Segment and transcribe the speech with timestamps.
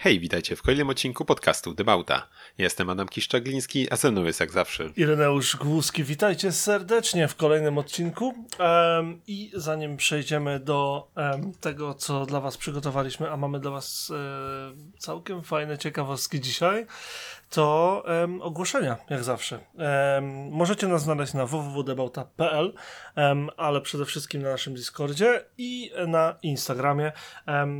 [0.00, 2.28] Hej, witajcie w kolejnym odcinku podcastu Debauta.
[2.58, 6.04] Jestem Adam Kiszczagliński, a ze mną jest jak zawsze Ireneusz Głuski.
[6.04, 8.34] Witajcie serdecznie w kolejnym odcinku.
[8.58, 14.10] Um, I zanim przejdziemy do um, tego, co dla Was przygotowaliśmy, a mamy dla Was
[14.10, 16.86] um, całkiem fajne ciekawostki dzisiaj,
[17.50, 19.58] to um, ogłoszenia, jak zawsze.
[19.58, 22.72] Um, możecie nas znaleźć na www.debauta.pl,
[23.16, 27.12] um, ale przede wszystkim na naszym Discordzie i na Instagramie.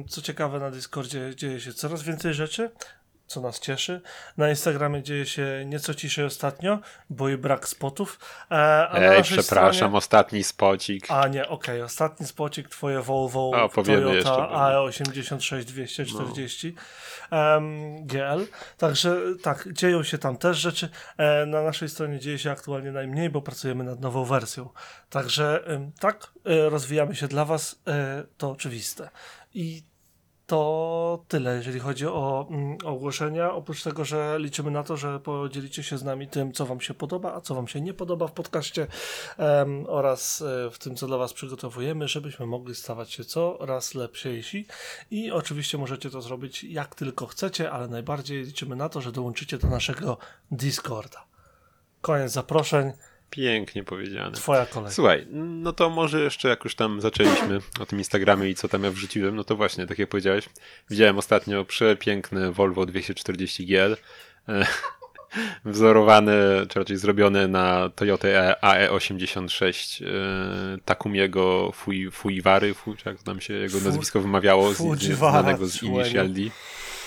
[0.09, 2.71] co ciekawe, na Discordzie dzieje się coraz więcej rzeczy
[3.29, 4.01] co nas cieszy.
[4.37, 6.79] Na Instagramie dzieje się nieco ciszej ostatnio,
[7.11, 8.19] bo i brak spotów.
[8.51, 9.97] E, Ej, przepraszam, stronie...
[9.97, 11.07] ostatni spocik.
[11.09, 16.83] A nie, okej, okay, ostatni spocik, twoje Volvo o, Toyota AE86 240 no.
[17.31, 18.47] Um, GL.
[18.77, 20.89] Także tak, dzieją się tam też rzeczy.
[21.17, 24.69] E, na naszej stronie dzieje się aktualnie najmniej, bo pracujemy nad nową wersją.
[25.11, 25.65] Także
[26.01, 29.11] tak, e, rozwijamy się dla was, e, to oczywiste.
[29.55, 29.83] I
[30.49, 33.53] to tyle, jeżeli chodzi o mm, ogłoszenia.
[33.53, 36.95] Oprócz tego, że liczymy na to, że podzielicie się z nami tym, co Wam się
[36.95, 38.87] podoba, a co Wam się nie podoba w podcaście
[39.39, 44.67] um, oraz e, w tym, co dla Was przygotowujemy, żebyśmy mogli stawać się coraz lepsiejsi.
[45.11, 49.59] I oczywiście możecie to zrobić jak tylko chcecie, ale najbardziej liczymy na to, że dołączycie
[49.59, 50.19] do naszego
[50.51, 51.25] Discorda.
[52.01, 52.93] Koniec zaproszeń.
[53.31, 54.37] Pięknie powiedziane.
[54.37, 54.93] Twoja kolej.
[54.93, 58.85] Słuchaj, no to może jeszcze jak już tam zaczęliśmy o tym Instagramie i co tam
[58.85, 60.49] ja wrzuciłem, no to właśnie, tak jak powiedziałeś,
[60.91, 63.97] widziałem ostatnio przepiękne Volvo 240 GL,
[65.65, 66.33] wzorowane,
[66.69, 68.29] czy raczej zrobione na Toyota
[68.63, 70.09] AE86 e,
[70.85, 71.73] Takumiego
[72.13, 74.79] Fuiwary, Fu, czy jak tam się jego nazwisko wymawiało, z,
[75.15, 76.41] znanego z Initial D.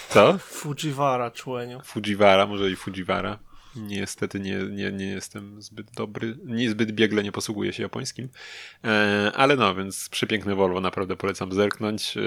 [0.10, 0.38] Co?
[0.38, 1.82] Fujiwara, człeniu.
[1.84, 3.40] Fujiwara, może i Fujiwara.
[3.76, 8.30] Niestety nie, nie, nie jestem zbyt dobry, niezbyt biegle nie posługuję się japońskim,
[8.84, 12.18] e, ale no, więc przepiękne Volvo, naprawdę polecam zerknąć.
[12.18, 12.22] E,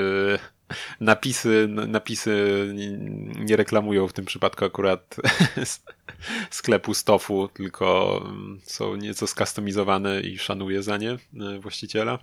[1.00, 2.72] napisy, napisy
[3.39, 5.17] nie reklamują w tym przypadku akurat
[6.50, 11.19] sklepu Stofu, tylko mm, są nieco skustomizowane i szanuję za nie e,
[11.61, 12.19] właściciela.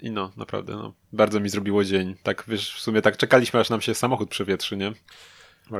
[0.00, 2.14] I no, naprawdę, no, bardzo mi zrobiło dzień.
[2.22, 4.92] Tak, wiesz, w sumie tak czekaliśmy, aż nam się samochód przewietrzy, nie?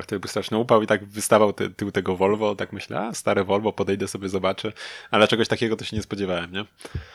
[0.02, 3.44] Wtedy by straszny upał i tak wystawał ty, tył tego Volvo, tak myślę, a stare
[3.44, 4.72] Volvo, podejdę sobie, zobaczę,
[5.10, 6.64] ale czegoś takiego to się nie spodziewałem, nie?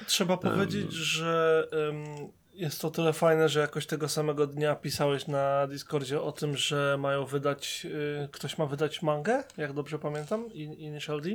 [0.08, 5.28] Trzeba powiedzieć, um, że um, jest to tyle fajne, że jakoś tego samego dnia pisałeś
[5.28, 7.88] na Discordzie o tym, że mają wydać,
[8.25, 11.30] y, ktoś ma wydać mangę, jak dobrze pamiętam, Initial D?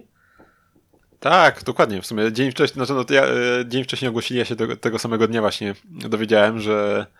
[1.21, 2.03] Tak, dokładnie.
[2.03, 3.27] W sumie dzień wcześniej, znaczy no, ja,
[3.61, 7.20] y, dzień wcześniej ogłosili, ja się tego, tego samego dnia właśnie dowiedziałem, że E,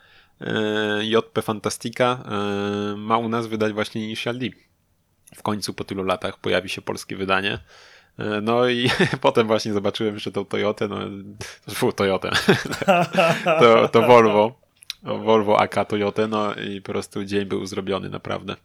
[1.03, 4.47] JP Fantastica e, ma u nas wydać właśnie Initial D.
[5.37, 7.59] W końcu po tylu latach pojawi się polskie wydanie.
[8.19, 8.91] E, no i
[9.21, 10.99] potem właśnie zobaczyłem jeszcze tą Toyotę, no,
[11.75, 12.31] fu, Toyotę,
[13.61, 14.61] to, to Volvo,
[15.03, 18.57] Volvo AK Toyotę, no i po prostu dzień był zrobiony naprawdę,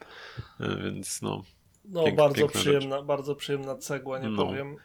[0.60, 1.44] więc no.
[1.90, 3.06] No pięk, bardzo przyjemna, rzecz.
[3.06, 4.46] bardzo przyjemna cegła, nie no.
[4.46, 4.76] powiem.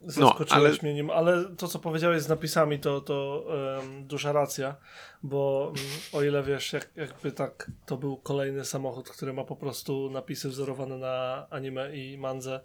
[0.00, 0.78] Zaskoczyłeś no, ale...
[0.82, 3.44] mnie nim, ale to, co powiedziałeś z napisami, to, to
[3.78, 4.76] um, duża racja,
[5.22, 5.74] bo um,
[6.12, 10.48] o ile wiesz, jak, jakby tak to był kolejny samochód, który ma po prostu napisy
[10.48, 12.60] wzorowane na anime i mandze,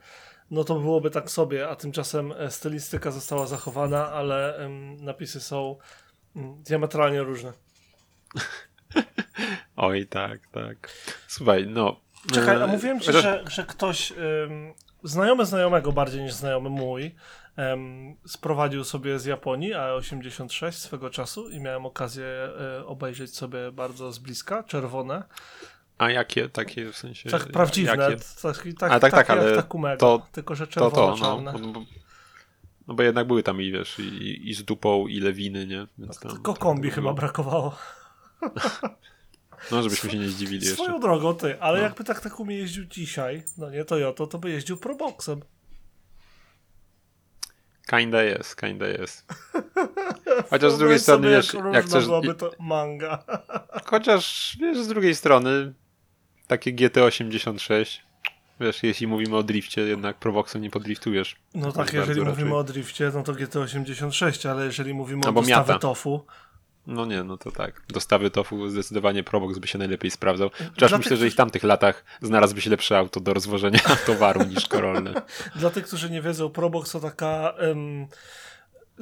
[0.52, 5.78] no to byłoby tak sobie, a tymczasem e, stylistyka została zachowana, ale um, napisy są
[6.36, 7.54] diametralnie różne.
[9.76, 10.92] Oj, tak, tak.
[11.28, 12.00] Słuchaj, no.
[12.34, 14.14] Czekaj, a e, mówiłem ci, że, że ktoś
[15.04, 17.16] znajomy znajomego bardziej niż znajomy mój
[17.58, 24.12] um, sprowadził sobie z Japonii A86 swego czasu i miałem okazję e, obejrzeć sobie bardzo
[24.12, 25.24] z bliska, czerwone.
[25.98, 27.30] A jakie takie w sensie?
[27.30, 27.98] Tak prawdziwe,
[28.42, 31.72] tak, tak, A, tak, tak, ale takumego, to, tylko że czerwone, to, to, no, no,
[31.72, 31.86] bo,
[32.88, 35.88] no bo jednak były tam i wiesz, i, i z dupą, i lewiny, nie?
[35.98, 37.78] Więc tam, tylko kombi chyba brakowało.
[39.72, 41.02] No, żebyśmy się nie zdziwili Swoją jeszcze.
[41.02, 41.84] drogą, ty, ale no.
[41.84, 45.42] jakby tak tak umie jeździł dzisiaj, no nie Toyota, to by jeździł Proboxem.
[47.90, 49.26] Kinda jest, kinda jest.
[50.50, 52.06] Chociaż z drugiej strony, wiesz, jak, jak chcesz...
[52.06, 53.24] byłaby to manga.
[53.92, 55.74] Chociaż, wiesz, z drugiej strony
[56.48, 58.00] takie GT86
[58.62, 61.36] Wiesz, jeśli mówimy o drifcie, jednak Proboxem nie podriftujesz.
[61.54, 62.60] No tak, jeżeli mówimy raczej.
[62.60, 66.26] o drifcie, no to GT86, ale jeżeli mówimy no o dostawę tofu,
[66.88, 67.82] no nie, no to tak.
[67.90, 70.50] Dostawy tofu zdecydowanie Probox by się najlepiej sprawdzał.
[70.74, 74.68] Chociaż myślę, że i w tamtych latach znalazłby się lepsze auto do rozwożenia towaru niż
[74.68, 75.12] Corolla.
[75.56, 78.08] Dla tych, którzy nie wiedzą, Probox to taka um,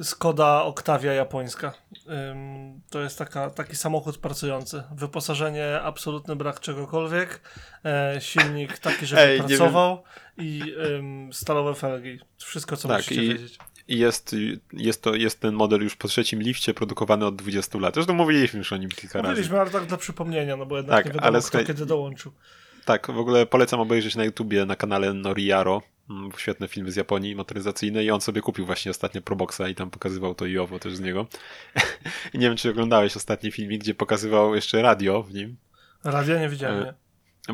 [0.02, 1.72] Skoda Octavia japońska.
[2.06, 4.82] Um, to jest taka, taki samochód pracujący.
[4.92, 7.40] Wyposażenie, absolutny brak czegokolwiek.
[7.84, 10.02] E, silnik taki, żeby Ej, pracował
[10.38, 10.62] i
[10.92, 12.18] um, stalowe felgi.
[12.38, 13.28] Wszystko, co tak, musicie i...
[13.28, 13.58] wiedzieć
[13.90, 14.36] jest,
[14.72, 17.94] jest, to, jest ten model już po trzecim lifcie produkowany od 20 lat.
[17.94, 19.32] Zresztą mówiliśmy już o nim kilka mówiliśmy, razy.
[19.32, 22.32] Mówiliśmy, ale tak dla przypomnienia, no bo jednak tak, nie wiadomo, ale kto kiedy dołączył.
[22.84, 27.34] Tak, w ogóle polecam obejrzeć na YouTubie na kanale Noriaro mm, świetne filmy z Japonii
[27.34, 30.96] motoryzacyjne i on sobie kupił właśnie ostatnio Proboxa i tam pokazywał to i owo też
[30.96, 31.26] z niego.
[32.34, 35.56] I nie wiem, czy oglądałeś ostatni filmik, gdzie pokazywał jeszcze radio w nim.
[36.04, 36.94] Radio nie widziałem, nie?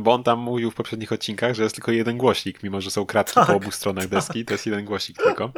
[0.00, 3.06] Bo on tam mówił w poprzednich odcinkach, że jest tylko jeden głośnik, mimo że są
[3.06, 4.48] kratki tak, po obu stronach deski, tak.
[4.48, 5.52] to jest jeden głośnik tylko.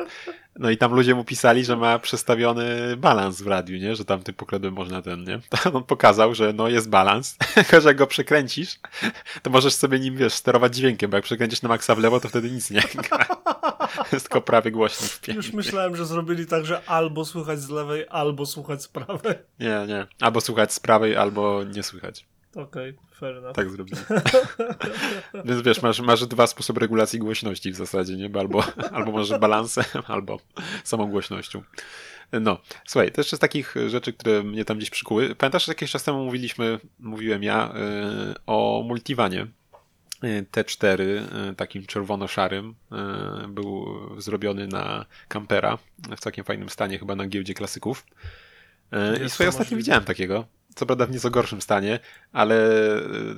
[0.58, 3.96] No i tam ludzie mu pisali, że ma przestawiony balans w radiu, nie?
[3.96, 5.40] Że tam tym pokładem można ten, nie?
[5.50, 8.78] To on pokazał, że no jest balans, tylko że jak go przekręcisz,
[9.42, 12.28] to możesz sobie nim, wiesz, sterować dźwiękiem, bo jak przekręcisz na maksa w lewo, to
[12.28, 13.26] wtedy nic nie gra.
[14.12, 18.06] jest tylko prawy głośnik w Już myślałem, że zrobili tak, że albo słuchać z lewej,
[18.10, 19.34] albo słuchać z prawej.
[19.60, 20.06] Nie, nie.
[20.20, 22.26] Albo słuchać z prawej, albo nie słychać.
[22.58, 23.56] Okej, okay, fair enough.
[23.56, 24.00] Tak zrobili.
[25.44, 28.30] Więc wiesz, masz, masz dwa sposoby regulacji głośności w zasadzie, nie?
[28.40, 28.64] Albo,
[28.96, 30.38] albo masz balansem, albo
[30.84, 31.62] samą głośnością.
[32.32, 35.34] No, słuchaj, to jeszcze z takich rzeczy, które mnie tam gdzieś przykuły.
[35.34, 37.74] Pamiętasz, że jakiś czas temu mówiliśmy, mówiłem ja,
[38.28, 39.46] yy, o multiwanie.
[40.24, 42.74] Y, T4, y, takim czerwono-szarym,
[43.44, 43.86] y, był
[44.20, 45.78] zrobiony na kampera
[46.16, 48.06] w całkiem fajnym stanie, chyba na giełdzie klasyków.
[49.26, 50.44] I swoje ostatnio widziałem takiego
[50.74, 51.98] co prawda w nieco gorszym stanie,
[52.32, 52.70] ale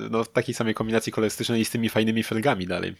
[0.09, 2.95] no, w takiej samej kombinacji kolorystycznej i z tymi fajnymi felgami dalej.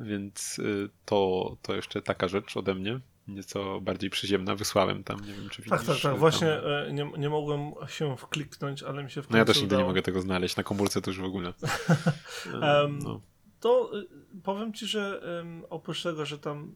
[0.00, 4.54] Więc y, to, to jeszcze taka rzecz ode mnie, nieco bardziej przyziemna.
[4.54, 5.78] Wysłałem tam, nie wiem czy widzisz.
[5.78, 6.18] Tak, tak, tak.
[6.18, 9.74] Właśnie e, nie, nie mogłem się wkliknąć, ale mi się w No ja też nigdy
[9.74, 9.82] udało.
[9.82, 10.56] nie mogę tego znaleźć.
[10.56, 11.52] Na komórce to już w ogóle.
[12.52, 13.20] um, no.
[13.60, 14.06] To y,
[14.42, 16.74] powiem ci, że um, oprócz tego, że tam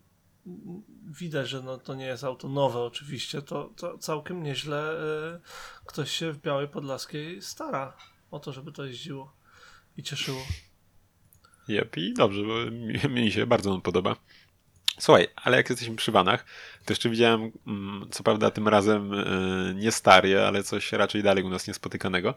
[1.07, 5.41] widać, że no, to nie jest auto nowe oczywiście, to, to całkiem nieźle y,
[5.87, 7.97] ktoś się w Białej Podlaskiej stara
[8.31, 9.33] o to, żeby to jeździło
[9.97, 10.41] i cieszyło.
[11.69, 14.17] Jep, i dobrze, bo mi, mi się bardzo on podoba.
[14.99, 16.45] Słuchaj, ale jak jesteśmy przy vanach,
[16.85, 21.45] to jeszcze widziałem, mm, co prawda tym razem y, nie stary, ale coś raczej dalej
[21.45, 22.35] u nas niespotykanego,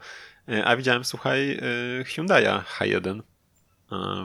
[0.50, 1.60] y, a widziałem, słuchaj,
[2.04, 3.39] Hyundai'a H1 w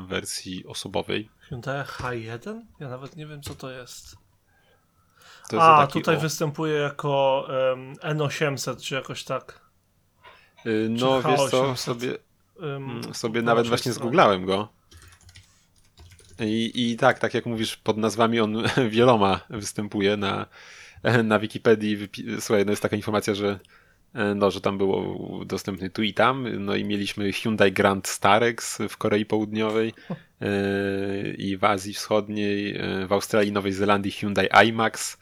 [0.06, 1.28] wersji osobowej.
[1.40, 2.60] Hyundai H1?
[2.80, 4.16] Ja nawet nie wiem, co to jest.
[5.48, 6.20] To jest A, tutaj o...
[6.20, 9.60] występuje jako um, N800, czy jakoś tak.
[10.64, 12.18] Yy, no, wiesz co, sobie,
[12.56, 14.68] um, sobie nawet właśnie zgooglałem go.
[16.40, 20.46] I, I tak, tak jak mówisz, pod nazwami on wieloma występuje na,
[21.24, 22.08] na Wikipedii.
[22.40, 23.58] Słuchaj, no jest taka informacja, że E,
[24.36, 28.96] no, że tam było dostępny tu i tam, no i mieliśmy Hyundai Grand Starex w
[28.96, 29.92] Korei Południowej
[30.40, 30.46] e,
[31.38, 35.18] i w Azji Wschodniej, e, w Australii, Nowej Zelandii Hyundai iMax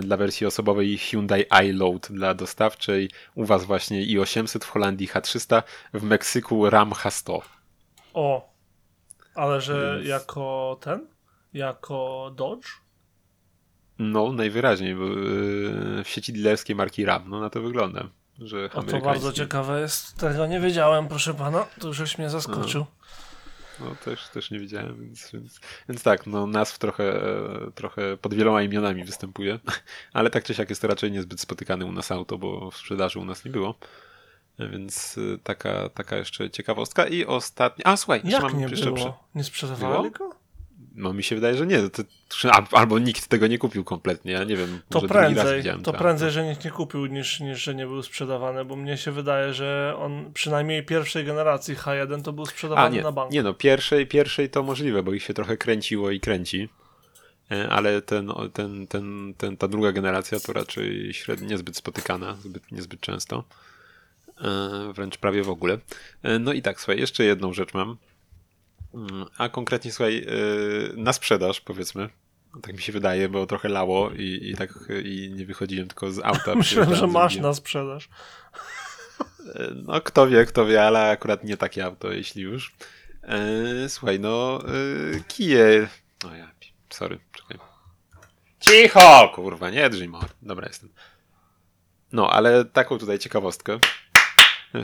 [0.00, 5.62] dla wersji osobowej Hyundai iLoad dla dostawczej, u was właśnie i800, w Holandii H300,
[5.94, 7.40] w Meksyku Ram H100.
[8.14, 8.52] O,
[9.34, 10.08] ale że Więc...
[10.08, 11.06] jako ten?
[11.54, 12.66] Jako Dodge?
[13.98, 18.08] No, najwyraźniej, bo yy, w sieci dealerskiej marki RAM, no na to wygląda.
[18.38, 20.16] Że o, to bardzo ciekawe jest.
[20.16, 21.66] Tego nie wiedziałem, proszę pana.
[21.80, 22.86] To żeś mnie zaskoczył.
[23.80, 27.20] No, no też, też nie wiedziałem, więc, więc, więc tak, no nazw trochę,
[27.74, 29.58] trochę pod wieloma imionami występuje,
[30.12, 33.18] ale tak czy siak jest to raczej niezbyt spotykany u nas auto, bo w sprzedaży
[33.18, 33.74] u nas nie było.
[34.58, 37.06] Więc y, taka, taka jeszcze ciekawostka.
[37.06, 37.84] I ostatnia.
[37.84, 39.24] A słuchaj, Jak mam nie jeszcze było?
[39.34, 40.30] Nie sprzedawali go?
[40.98, 41.78] No mi się wydaje, że nie.
[41.90, 42.02] To,
[42.72, 44.80] albo nikt tego nie kupił kompletnie, ja nie wiem.
[44.88, 48.76] To prędzej, to prędzej, że nikt nie kupił niż, niż że nie był sprzedawany, bo
[48.76, 53.12] mnie się wydaje, że on przynajmniej pierwszej generacji H1 to był sprzedawany A, nie, na
[53.12, 53.32] bank.
[53.32, 56.68] Nie no, pierwszej, pierwszej to możliwe, bo ich się trochę kręciło i kręci.
[57.50, 62.72] E, ale ten, ten, ten, ten, ta druga generacja to raczej średnio niezbyt spotykana, zbyt,
[62.72, 63.44] niezbyt często.
[64.40, 65.78] E, wręcz prawie w ogóle.
[66.22, 67.96] E, no i tak, słuchaj, jeszcze jedną rzecz mam
[69.38, 72.08] a konkretnie, słuchaj, y, na sprzedaż powiedzmy.
[72.62, 76.18] Tak mi się wydaje, bo trochę lało i, i tak i nie wychodziłem tylko z
[76.18, 76.54] auta.
[76.54, 78.08] Myślałem, że masz na sprzedaż.
[79.40, 82.74] Y, no, kto wie, kto wie, ale akurat nie takie auto, jeśli już.
[83.84, 84.58] Y, słuchaj, no,
[85.28, 85.88] kije.
[86.26, 86.50] O ja,
[86.90, 87.58] sorry, czekaj.
[88.60, 90.10] Cicho, kurwa, nie drzyj
[90.42, 90.90] Dobra, jestem.
[92.12, 93.78] No, ale taką tutaj ciekawostkę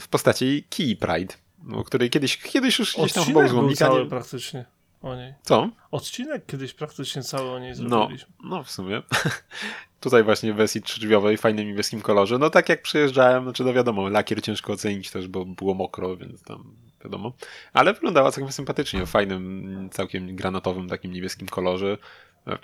[0.00, 1.34] w postaci Key Pride
[1.72, 4.64] o której kiedyś, kiedyś już gdzieś tam chyba był cały praktycznie
[5.02, 5.34] o niej.
[5.42, 5.70] Co?
[5.90, 8.32] Odcinek kiedyś praktycznie cały o niej no, zrobiliśmy.
[8.42, 9.02] No, no w sumie.
[10.00, 12.38] Tutaj właśnie w wersji trzydrzwiowej, fajnym niebieskim kolorze.
[12.38, 16.42] No tak jak przyjeżdżałem, znaczy no wiadomo, lakier ciężko ocenić też, bo było mokro, więc
[16.42, 17.32] tam wiadomo.
[17.72, 21.98] Ale wyglądała całkiem sympatycznie, w fajnym, całkiem granatowym takim niebieskim kolorze.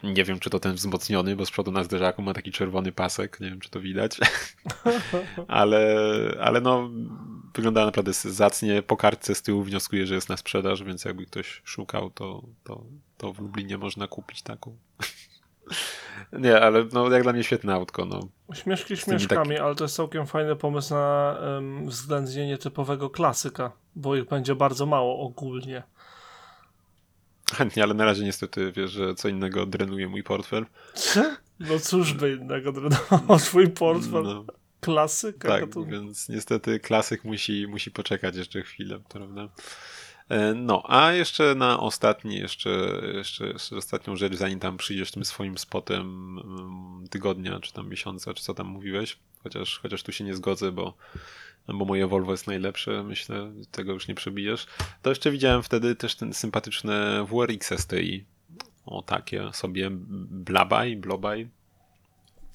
[0.03, 3.41] Nie wiem, czy to ten wzmocniony, bo z przodu na zderzaku ma taki czerwony pasek.
[3.41, 4.21] Nie wiem, czy to widać.
[5.49, 5.97] ale,
[6.41, 6.91] ale no,
[7.55, 8.83] wygląda naprawdę zacnie.
[8.83, 12.85] Po kartce z tyłu wnioskuję, że jest na sprzedaż, więc jakby ktoś szukał, to, to,
[13.17, 14.77] to w Lublinie można kupić taką.
[16.33, 18.05] Nie, ale no, jak dla mnie świetne autko.
[18.05, 18.21] No.
[18.55, 19.61] Śmieszki śmieszkami, tak...
[19.61, 24.87] ale to jest całkiem fajny pomysł na um, względnie typowego klasyka, bo ich będzie bardzo
[24.87, 25.83] mało ogólnie.
[27.55, 30.67] Chętnie, ale na razie niestety wiesz, że co innego drenuje mój portfel.
[31.61, 34.23] No cóż by innego drenował twój portfel.
[34.23, 34.45] No.
[34.81, 35.49] Klasyka.
[35.49, 35.85] Tak, to...
[35.85, 39.49] więc niestety klasyk musi, musi poczekać jeszcze chwilę, prawda?
[40.29, 42.71] E, no, a jeszcze na ostatni, jeszcze,
[43.15, 46.01] jeszcze, jeszcze ostatnią rzecz, zanim tam przyjdziesz tym swoim spotem
[46.45, 50.73] mm, tygodnia, czy tam miesiąca, czy co tam mówiłeś, chociaż, chociaż tu się nie zgodzę,
[50.73, 50.95] bo,
[51.69, 54.67] bo moje Volvo jest najlepsze, myślę, tego już nie przebijesz.
[55.03, 58.25] To jeszcze widziałem wtedy też ten sympatyczne WRX STI.
[58.87, 59.89] O takie sobie
[60.31, 61.49] blabaj, blobaj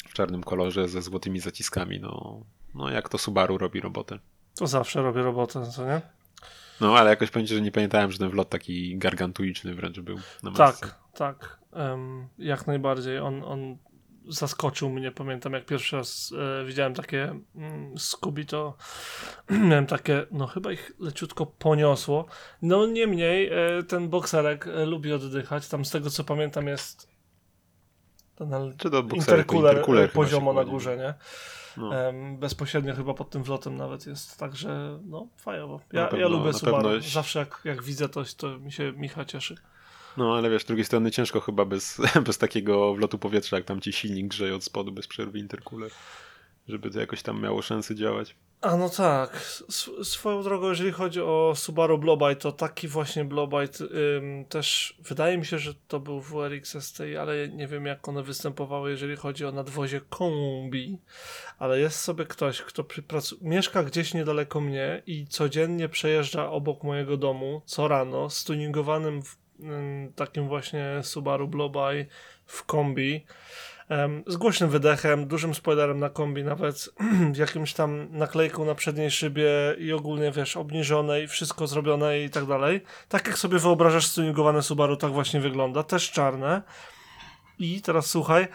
[0.10, 2.00] w czarnym kolorze ze złotymi zaciskami.
[2.00, 2.42] No,
[2.76, 4.20] no jak to Subaru robi robotę.
[4.56, 6.02] To zawsze robi robotę, co nie?
[6.82, 10.18] No, ale jakoś powiem że nie pamiętałem, że ten wlot taki gargantuiczny wręcz był.
[10.56, 11.60] tak, tak.
[11.72, 13.20] Um, jak najbardziej.
[13.20, 13.78] On, on
[14.28, 15.12] zaskoczył mnie.
[15.12, 18.78] Pamiętam, jak pierwszy raz e, widziałem takie mm, Scooby, to
[19.70, 22.26] miałem takie, no chyba ich leciutko poniosło.
[22.62, 25.68] No niemniej e, ten bokserek e, lubi oddychać.
[25.68, 27.16] Tam z tego co pamiętam jest
[28.36, 31.14] ten Czy to intercooler, intercooler poziomo na górze, nie?
[31.78, 31.92] No.
[32.38, 35.80] Bezpośrednio chyba pod tym wlotem nawet jest, także no fajowo.
[35.94, 37.10] Ja, pewno, ja lubię Subaru, pewno...
[37.10, 39.56] zawsze jak, jak widzę to, to mi się Micha cieszy.
[40.18, 43.82] No ale wiesz, z drugiej strony ciężko chyba bez, bez takiego wlotu powietrza, jak tam
[43.82, 45.92] ci silnik grzeje od spodu bez przerwy intercooler,
[46.68, 48.36] żeby to jakoś tam miało szansę działać.
[48.62, 49.42] A no tak.
[50.04, 55.46] swoją drogą, jeżeli chodzi o Subaru Blobite, to taki właśnie Blobite ym, też wydaje mi
[55.46, 59.52] się, że to był WRX STI, ale nie wiem jak one występowały, jeżeli chodzi o
[59.52, 60.98] nadwozie kombi.
[61.60, 62.86] Ale jest sobie ktoś, kto
[63.42, 69.22] mieszka gdzieś niedaleko mnie i codziennie przejeżdża obok mojego domu co rano z tuningowanym
[70.16, 72.06] takim właśnie Subaru Blobite
[72.46, 73.26] w kombi
[74.28, 76.90] z głośnym wydechem, dużym spoilerem na kombi, nawet
[77.38, 82.82] jakimś tam naklejką na przedniej szybie i ogólnie, wiesz, obniżonej, wszystko zrobione i tak dalej.
[83.10, 85.84] Tak jak sobie wyobrażasz stuningowane Subaru, tak właśnie wygląda.
[85.84, 86.62] Też czarne.
[87.60, 88.48] I teraz słuchaj,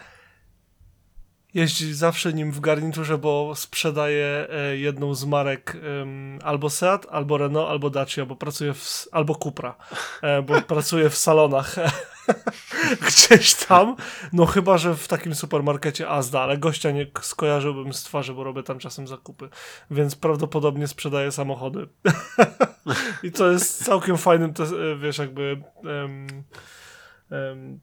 [1.53, 5.77] jeździ zawsze nim w garniturze, bo sprzedaje e, jedną z marek
[6.43, 9.75] albo Seat, albo Renault, albo Dacia, bo pracuje w, albo Cupra,
[10.21, 11.75] e, bo pracuje w salonach.
[13.07, 13.95] Gdzieś tam,
[14.33, 18.63] no chyba, że w takim supermarkecie Azda, ale gościa nie skojarzyłbym z twarzy, bo robię
[18.63, 19.49] tam czasem zakupy,
[19.91, 21.87] więc prawdopodobnie sprzedaje samochody.
[23.23, 24.53] I to jest całkiem fajnym,
[25.01, 26.27] wiesz, jakby um,
[27.31, 27.79] um,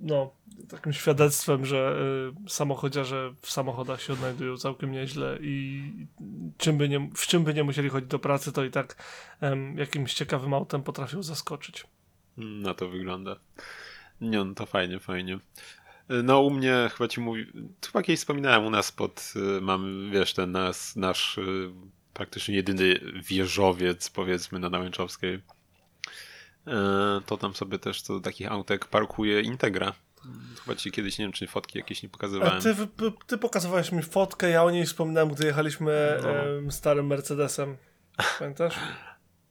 [0.00, 0.34] no,
[0.68, 1.96] takim świadectwem, że
[2.46, 5.82] y, samochodziarze w samochodach się odnajdują całkiem nieźle i
[6.58, 8.96] czym by nie, w czym by nie musieli chodzić do pracy, to i tak
[9.76, 11.84] jakimś ciekawym autem potrafią zaskoczyć.
[12.36, 13.36] Na to wygląda.
[14.20, 15.38] Nie, no to fajnie, fajnie.
[16.08, 17.46] No u mnie chyba ci mówi,
[17.86, 21.70] chyba kiedyś wspominałem u nas pod, y, mamy, wiesz, ten nas, nasz y,
[22.14, 25.42] praktycznie jedyny wieżowiec, powiedzmy, na Nałęczowskiej.
[26.66, 29.92] E, to tam sobie też to takich autek parkuje Integra.
[30.64, 32.62] Chyba ci kiedyś, nie wiem, czy fotki jakieś nie pokazywałem.
[32.62, 32.76] Ty,
[33.26, 36.20] ty pokazywałeś mi fotkę, ja o niej wspominałem, gdy jechaliśmy
[36.62, 36.72] no.
[36.72, 37.76] starym Mercedesem.
[38.38, 38.74] Pamiętasz?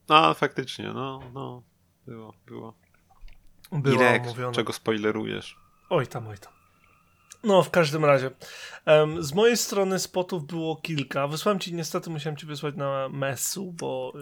[0.09, 1.63] No, faktycznie, no, no.
[2.07, 2.73] Było, było.
[3.71, 4.23] Było Irek,
[4.53, 5.57] czego spoilerujesz?
[5.89, 6.53] Oj tam, oj tam.
[7.43, 8.31] No, w każdym razie.
[8.85, 11.27] Um, z mojej strony spotów było kilka.
[11.27, 14.13] Wysłałem ci, niestety musiałem ci wysłać na mesu, bo...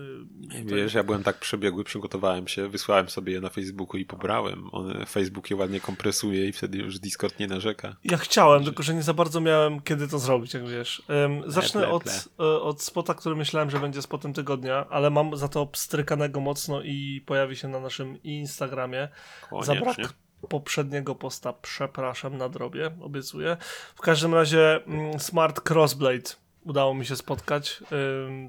[0.54, 4.70] Yy, Wiesz, ja byłem tak przebiegły, przygotowałem się, wysłałem sobie je na Facebooku i pobrałem.
[4.72, 7.96] On, Facebook je ładnie kompresuje i wtedy już Discord nie narzeka.
[8.04, 11.04] Ja chciałem, tylko że nie za bardzo miałem kiedy to zrobić, jak wiesz.
[11.10, 11.96] Um, zacznę ple, ple.
[11.96, 16.40] Od, e, od spota, który myślałem, że będzie spotem tygodnia, ale mam za to obstrykanego
[16.40, 19.08] mocno i pojawi się na naszym Instagramie.
[19.50, 19.76] Koniecznie.
[19.76, 20.14] Za brak
[20.50, 23.58] poprzedniego posta, przepraszam, na drobie, obiecuję.
[23.96, 27.84] W każdym razie mm, Smart Crossblade udało mi się spotkać.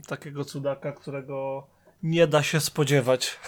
[0.08, 1.66] Takiego cudaka, którego
[2.02, 3.38] nie da się spodziewać,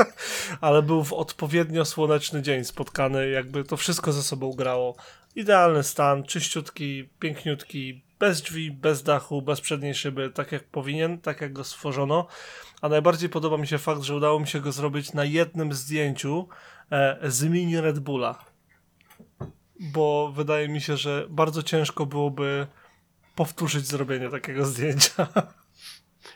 [0.60, 4.96] ale był w odpowiednio słoneczny dzień spotkany, jakby to wszystko ze sobą grało.
[5.36, 11.40] Idealny stan, czyściutki, piękniutki, bez drzwi, bez dachu, bez przedniej szyby, tak jak powinien, tak
[11.40, 12.26] jak go stworzono.
[12.80, 16.48] A najbardziej podoba mi się fakt, że udało mi się go zrobić na jednym zdjęciu,
[17.22, 18.44] z mini Red Bulla.
[19.80, 22.66] Bo wydaje mi się, że bardzo ciężko byłoby
[23.34, 25.26] powtórzyć zrobienie takiego zdjęcia.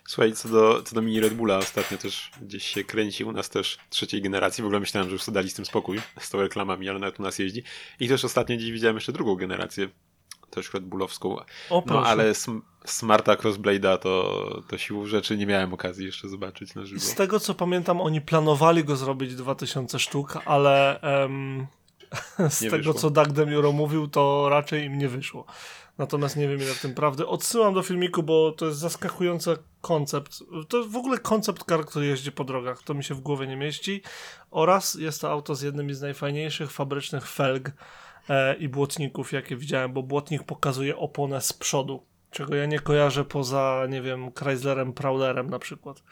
[0.08, 3.50] Słuchaj, co do, co do mini Red Bulla, ostatnio też gdzieś się kręci u nas
[3.50, 4.62] też trzeciej generacji.
[4.62, 7.22] W ogóle myślałem, że już dali z tym spokój, z tą reklamami, ale nawet u
[7.22, 7.62] nas jeździ.
[8.00, 9.88] I też ostatnio gdzieś widziałem jeszcze drugą generację
[10.52, 11.36] też Red Bullowską.
[11.70, 12.32] O, no ale
[12.84, 17.00] Smarta Crossblade'a to, to siłą rzeczy nie miałem okazji jeszcze zobaczyć na żywo.
[17.00, 21.00] Z tego co pamiętam, oni planowali go zrobić 2000 sztuk, ale
[22.50, 23.00] z nie tego, wyszło.
[23.00, 25.44] co Doug Demuro mówił, to raczej im nie wyszło.
[25.98, 27.26] Natomiast nie wiem ile w tym prawdy.
[27.26, 30.38] Odsyłam do filmiku, bo to jest zaskakujący koncept.
[30.68, 32.82] To w ogóle koncept kar, który jeździ po drogach.
[32.82, 34.02] To mi się w głowie nie mieści.
[34.50, 37.70] Oraz jest to auto z jednymi z najfajniejszych fabrycznych felg
[38.28, 43.24] e, i błotników, jakie widziałem, bo błotnik pokazuje oponę z przodu, czego ja nie kojarzę
[43.24, 46.02] poza, nie wiem, Chryslerem Prowlerem na przykład.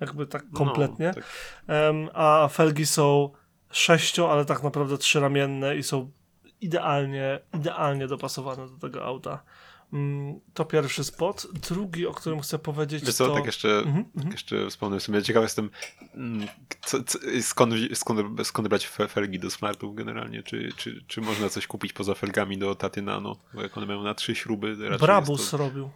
[0.00, 1.06] Jakby tak no, kompletnie.
[1.06, 1.24] No, tak.
[1.68, 3.30] Um, a felgi są
[3.70, 6.10] sześcio, ale tak naprawdę trzyramienne i są
[6.60, 9.42] idealnie, idealnie dopasowane do tego auta.
[9.92, 11.46] Mm, to pierwszy spot.
[11.68, 13.34] Drugi, o którym chcę powiedzieć, Wiesz co, to...
[13.34, 14.32] tak jeszcze, mm -hmm.
[14.32, 15.22] jeszcze wspomnę w sumie.
[15.22, 15.70] Ciekaw jestem,
[16.14, 16.48] mm,
[16.84, 20.42] co, co, skąd, skąd, skąd brać felgi do smartów generalnie?
[20.42, 23.36] Czy, czy, czy można coś kupić poza felgami do Taty Nano?
[23.54, 24.76] Bo jak one mają na trzy śruby...
[25.00, 25.56] Brabus to...
[25.56, 25.90] robił.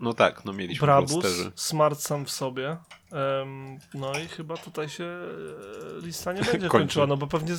[0.00, 2.76] No tak, no mieliśmy Brabus, Smart sam w sobie.
[3.12, 7.54] Um, no i chyba tutaj się e, lista nie będzie kończyła, no bo pewnie,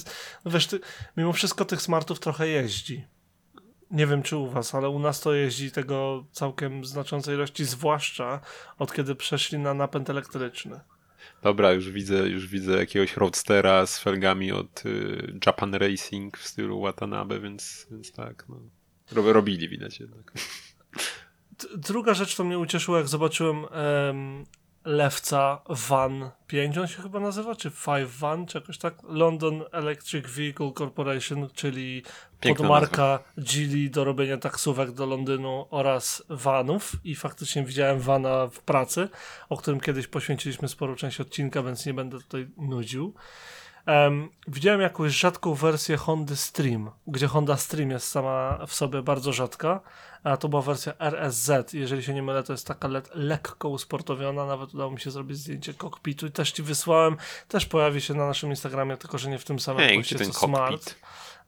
[0.45, 0.79] no wiesz, ty,
[1.17, 3.05] mimo wszystko tych Smartów trochę jeździ.
[3.91, 8.39] Nie wiem czy u was, ale u nas to jeździ tego całkiem znaczącej ilości, zwłaszcza
[8.77, 10.79] od kiedy przeszli na napęd elektryczny.
[11.43, 16.79] Dobra, już widzę, już widzę jakiegoś roadstera z felgami od y, Japan Racing w stylu
[16.79, 18.59] Watanabe, więc, więc tak, no.
[19.11, 20.33] Robili widać jednak.
[21.77, 24.45] Druga rzecz, co mnie ucieszyła, jak zobaczyłem um,
[24.85, 28.95] Lewca Van 5, on się chyba nazywa, czy Five Van, czy jakoś tak?
[29.03, 32.03] London Electric Vehicle Corporation, czyli
[32.39, 38.59] Piękna podmarka Geely do robienia taksówek do Londynu oraz vanów i faktycznie widziałem vana w
[38.59, 39.09] pracy,
[39.49, 43.13] o którym kiedyś poświęciliśmy sporo część odcinka, więc nie będę tutaj nudził.
[43.87, 49.33] Um, widziałem jakąś rzadką wersję Hondy Stream, gdzie Honda Stream jest sama w sobie bardzo
[49.33, 49.81] rzadka,
[50.23, 51.73] a to była wersja RSZ.
[51.73, 54.45] Jeżeli się nie mylę, to jest taka le lekko usportowiona.
[54.45, 57.17] Nawet udało mi się zrobić zdjęcie kokpitu i też ci wysłałem.
[57.47, 60.95] Też pojawi się na naszym Instagramie, tylko że nie w tym samym hey, co Smart.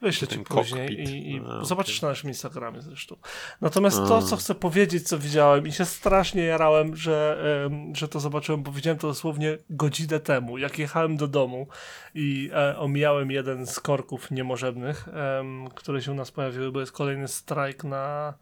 [0.01, 2.07] Wyślę ci później i, i no, zobaczysz okay.
[2.07, 3.15] na naszym Instagramie zresztą.
[3.61, 8.19] Natomiast to, co chcę powiedzieć, co widziałem i się strasznie jarałem, że, um, że to
[8.19, 11.67] zobaczyłem, bo widziałem to dosłownie godzinę temu, jak jechałem do domu
[12.15, 15.07] i e, omijałem jeden z korków niemożebnych,
[15.37, 18.33] um, które się u nas pojawiły, bo jest kolejny strajk na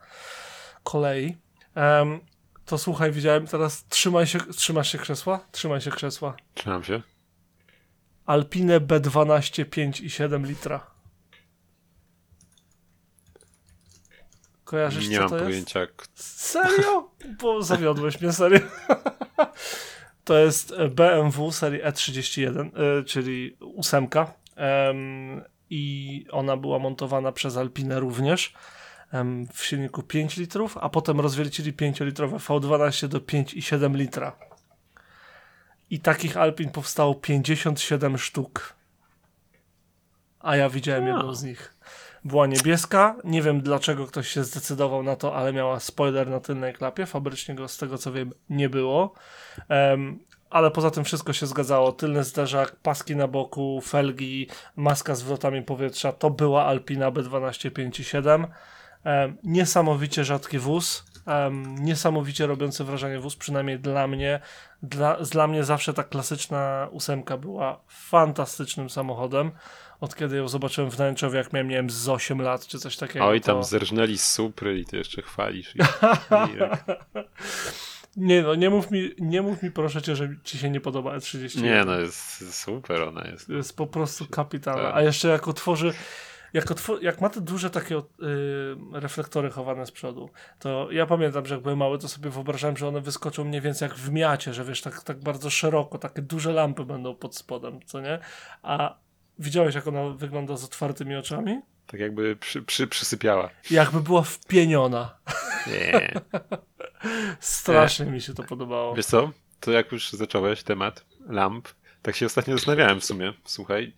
[0.83, 1.37] kolei.
[1.75, 2.19] Um,
[2.65, 5.39] to słuchaj, widziałem teraz, trzymaj się, trzymasz się krzesła?
[5.51, 6.35] Trzymaj się krzesła.
[6.53, 7.01] Trzymam się.
[8.25, 10.94] Alpine B12 5,7 litra.
[14.65, 15.79] Kojarzysz, Nie co mam to pojęcia.
[15.79, 16.41] Jest?
[16.41, 17.11] Serio?
[17.41, 18.59] Bo zawiodłeś mnie, serio.
[20.23, 24.33] to jest BMW serii E31, e, czyli ósemka.
[25.69, 28.53] I ona była montowana przez Alpinę również
[29.53, 34.35] w silniku 5 litrów, a potem rozwielcili 5-litrowe V12 do 5,7 litra.
[35.89, 38.73] I takich Alpin powstało 57 sztuk.
[40.39, 41.74] A ja widziałem jedną z nich
[42.25, 43.15] była niebieska.
[43.23, 47.05] Nie wiem dlaczego ktoś się zdecydował na to, ale miała spoiler na tylnej klapie.
[47.05, 49.13] Fabrycznie go z tego co wiem nie było.
[49.69, 51.91] Um, ale poza tym wszystko się zgadzało.
[51.91, 56.11] Tylny zderzak, paski na boku, felgi, maska z wrotami powietrza.
[56.11, 58.47] To była Alpina B12 5.7.
[59.05, 61.05] Um, niesamowicie rzadki wóz.
[61.27, 64.39] Um, niesamowicie robiący wrażenie wóz, przynajmniej dla mnie.
[64.83, 69.51] Dla, dla mnie zawsze ta klasyczna ósemka była fantastycznym samochodem
[69.99, 72.97] od kiedy ją zobaczyłem w Nęczowie, jak miałem, nie wiem, z 8 lat, czy coś
[72.97, 73.25] takiego.
[73.25, 73.63] Oj, tam to...
[73.63, 75.75] zerżnęli z supry i ty jeszcze chwalisz.
[75.75, 75.79] I...
[78.17, 81.17] nie no, nie mów, mi, nie mów mi proszę cię, że ci się nie podoba
[81.17, 81.61] E30.
[81.61, 83.49] Nie no, jest super ona jest.
[83.49, 84.83] Jest po prostu kapitalna.
[84.83, 84.95] Tak.
[84.95, 85.93] A jeszcze jak otworzy
[86.55, 86.65] jak,
[87.01, 88.01] jak ma te duże takie y,
[88.91, 90.29] reflektory chowane z przodu,
[90.59, 93.89] to ja pamiętam, że jak byłem mały, to sobie wyobrażałem, że one wyskoczą mniej więcej
[93.89, 97.79] jak w miacie, że wiesz, tak, tak bardzo szeroko, takie duże lampy będą pod spodem,
[97.85, 98.19] co nie?
[98.63, 99.04] A
[99.39, 101.61] Widziałeś, jak ona wygląda z otwartymi oczami?
[101.87, 103.49] Tak jakby przy, przy, przysypiała.
[103.71, 105.17] Jakby była wpieniona.
[105.67, 106.13] Nie.
[107.39, 108.95] Strasznie mi się to podobało.
[108.95, 109.31] Wiesz co?
[109.59, 111.67] To jak już zacząłeś temat lamp,
[112.01, 113.93] tak się ostatnio zastanawiałem w sumie, słuchaj,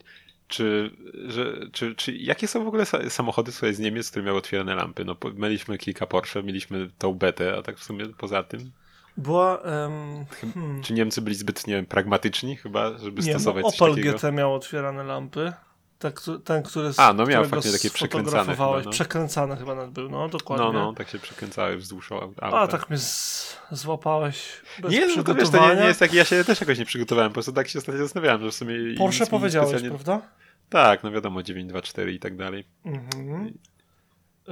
[0.47, 0.91] czy,
[1.27, 5.05] że, czy, czy jakie są w ogóle samochody słuchaj, z Niemiec, które miały otwierane lampy?
[5.05, 8.71] No, mieliśmy kilka Porsche, mieliśmy tą betę, a tak w sumie poza tym
[9.17, 9.55] była.
[9.55, 10.81] Um, hmm.
[10.83, 14.03] Czy Niemcy byli zbyt, nie wiem, pragmatyczni chyba, żeby nie, stosować no, Opel?
[14.03, 15.53] GT miał otwierane lampy.
[15.99, 16.11] Ten,
[16.43, 18.91] ten, który A, no miał faktycznie takie przekręcane chyba, no.
[18.91, 20.65] Przekręcane chyba nawet był, no dokładnie.
[20.65, 22.41] No, no, tak się przekręcały wzdłuż auta.
[22.41, 26.13] A, tak mnie z, złapałeś bez Nie, no to wiesz, to nie, nie jest tak,
[26.13, 28.75] ja się też jakoś nie przygotowałem, po prostu tak się ostatnio zastanawiałem, że w sumie...
[28.97, 29.89] Porsche powiedziałeś, specjalnie...
[29.89, 30.27] prawda?
[30.69, 32.65] Tak, no wiadomo, 924 i tak dalej.
[32.85, 33.53] Mhm.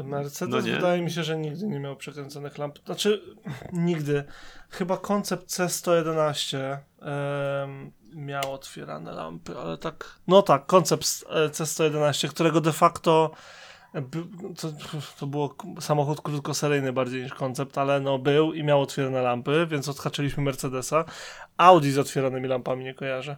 [0.03, 2.79] Mercedes no wydaje mi się, że nigdy nie miał przekręconych lamp.
[2.85, 3.21] Znaczy,
[3.73, 4.23] nigdy.
[4.69, 10.19] Chyba koncept C111 um, miał otwierane lampy, ale tak.
[10.27, 11.03] No tak, koncept
[11.51, 13.31] C111, którego de facto
[14.57, 14.73] to,
[15.19, 19.89] to było samochód krótkoseryjny bardziej niż koncept, ale no był i miał otwierane lampy, więc
[19.89, 21.05] odhaczyliśmy Mercedesa.
[21.57, 23.37] Audi z otwieranymi lampami nie kojarzę.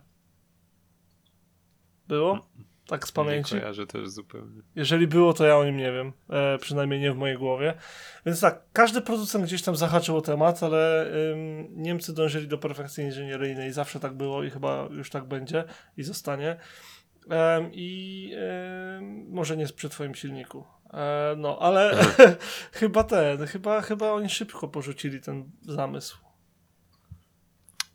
[2.08, 2.48] Było?
[2.88, 3.56] Tak z pamięci?
[3.56, 4.62] Nie kojarzę też zupełnie.
[4.76, 6.14] Jeżeli było, to ja o nim nie wiem.
[6.30, 7.74] E, przynajmniej nie w mojej głowie.
[8.26, 13.04] Więc tak, każdy producent gdzieś tam zahaczył o temat, ale ym, Niemcy dążyli do perfekcji
[13.04, 13.74] inżynieryjnej.
[13.74, 15.64] Zawsze tak było i chyba już tak będzie
[15.98, 16.58] i zostanie.
[17.26, 18.32] Ym, I
[18.98, 20.64] ym, może nie przy twoim silniku.
[20.94, 21.98] E, no, ale
[22.80, 26.18] chyba ten, chyba, chyba oni szybko porzucili ten zamysł.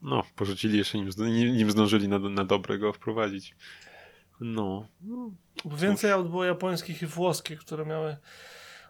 [0.03, 1.11] No, porzucili jeszcze, nim,
[1.57, 3.55] nim zdążyli na, na dobre go wprowadzić.
[4.43, 4.87] No.
[5.65, 8.17] Bo więcej aut było japońskich i włoskich, które miały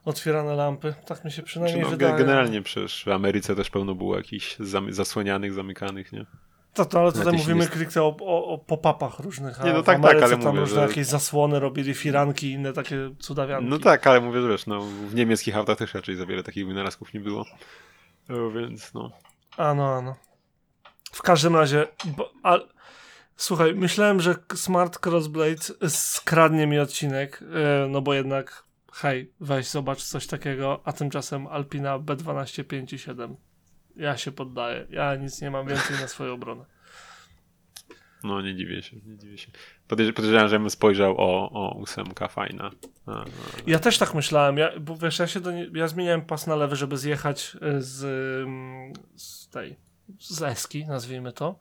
[0.05, 0.95] otwierane lampy.
[1.07, 2.25] Tak mi się przynajmniej znaczy, no, wydaje.
[2.25, 6.27] Generalnie przecież w Ameryce też pełno było jakichś zam zasłanianych, zamykanych, nie?
[6.75, 8.03] To, to ale tutaj mówimy nie...
[8.03, 9.61] o, o, o pop-upach różnych.
[9.61, 10.88] A nie, no tak, w Ameryce tak, ale tam mówię, różne że...
[10.88, 13.69] jakieś zasłony robili, firanki i inne takie cudawianki.
[13.69, 16.67] No tak, ale mówię, że wiesz, no, w niemieckich autach też raczej za wiele takich
[16.67, 17.45] wynalazków nie było.
[18.29, 19.11] No, więc no.
[19.57, 20.17] Ano, ano.
[21.12, 22.69] W każdym razie, bo, al,
[23.42, 30.02] Słuchaj, myślałem, że Smart Crossblade skradnie mi odcinek, e, no bo jednak hej, weź zobacz
[30.02, 33.37] coś takiego, a tymczasem Alpina B12 5 i 7.
[33.96, 34.87] Ja się poddaję.
[34.90, 36.64] Ja nic nie mam więcej na swoją obronę.
[38.24, 39.50] No nie dziwię się, nie dziwię się.
[39.88, 42.70] Podejrzewam, że bym spojrzał o, o ósemka fajna.
[43.07, 43.24] A, a,
[43.66, 46.57] ja też tak myślałem, ja, bo wiesz, ja się do nie, ja zmieniałem pas na
[46.57, 47.98] lewy, żeby zjechać z,
[49.16, 49.76] z tej,
[50.18, 51.59] z Eski, nazwijmy to.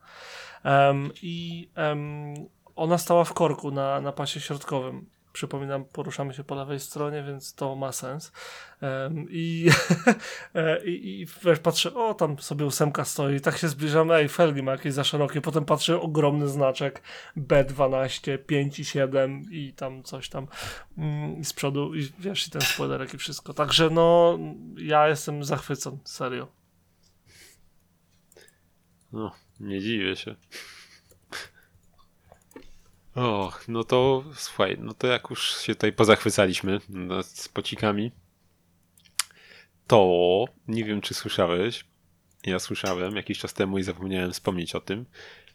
[0.63, 2.33] Um, I um,
[2.75, 5.05] ona stała w korku na, na pasie środkowym.
[5.33, 8.31] Przypominam, poruszamy się po lewej stronie, więc to ma sens.
[8.81, 9.69] Um, I,
[10.55, 14.63] e, i, i wiesz, patrzę, o, tam sobie ósemka stoi, tak się zbliżamy, ej, felgi
[14.63, 15.41] ma jakieś za szerokie.
[15.41, 17.01] Potem patrzę, ogromny znaczek
[17.37, 20.47] B12, 5 i 7 i tam coś tam
[20.97, 23.53] mm, z przodu, i wiesz, i ten spoilerek i wszystko.
[23.53, 24.39] Także no,
[24.77, 26.47] ja jestem zachwycony, serio.
[29.11, 30.35] No, nie dziwię się.
[33.15, 36.79] Och, no to słuchaj, no to jak już się tutaj pozachwycaliśmy
[37.23, 38.11] z pocikami,
[39.87, 41.85] to nie wiem, czy słyszałeś.
[42.45, 45.05] Ja słyszałem jakiś czas temu i zapomniałem wspomnieć o tym,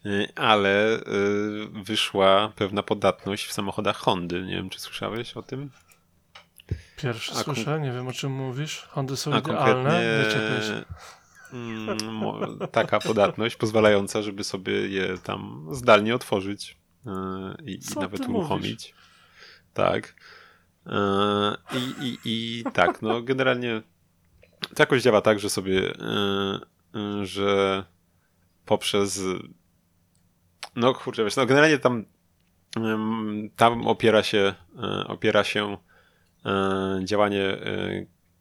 [0.05, 1.03] y, ale y,
[1.83, 4.41] wyszła pewna podatność w samochodach Hondy.
[4.41, 5.69] Nie wiem, czy słyszałeś o tym?
[6.97, 8.87] Pierwszy słyszę, nie wiem o czym mówisz.
[8.89, 10.23] Hondy są idealne.
[10.25, 10.85] Nie się.
[11.53, 11.97] Mm,
[12.71, 17.11] taka podatność pozwalająca, żeby sobie je tam zdalnie otworzyć yy,
[17.65, 18.93] i, i nawet uruchomić.
[19.73, 20.15] Tak.
[20.85, 20.93] Yy,
[21.79, 23.81] I, i, I tak, no generalnie
[24.75, 25.93] to jakoś działa tak, że sobie,
[26.93, 27.83] yy, że
[28.65, 29.21] poprzez
[30.75, 32.05] no kurczę, wiesz, no generalnie tam
[33.55, 34.53] tam opiera się
[35.07, 35.77] opiera się
[37.03, 37.57] działanie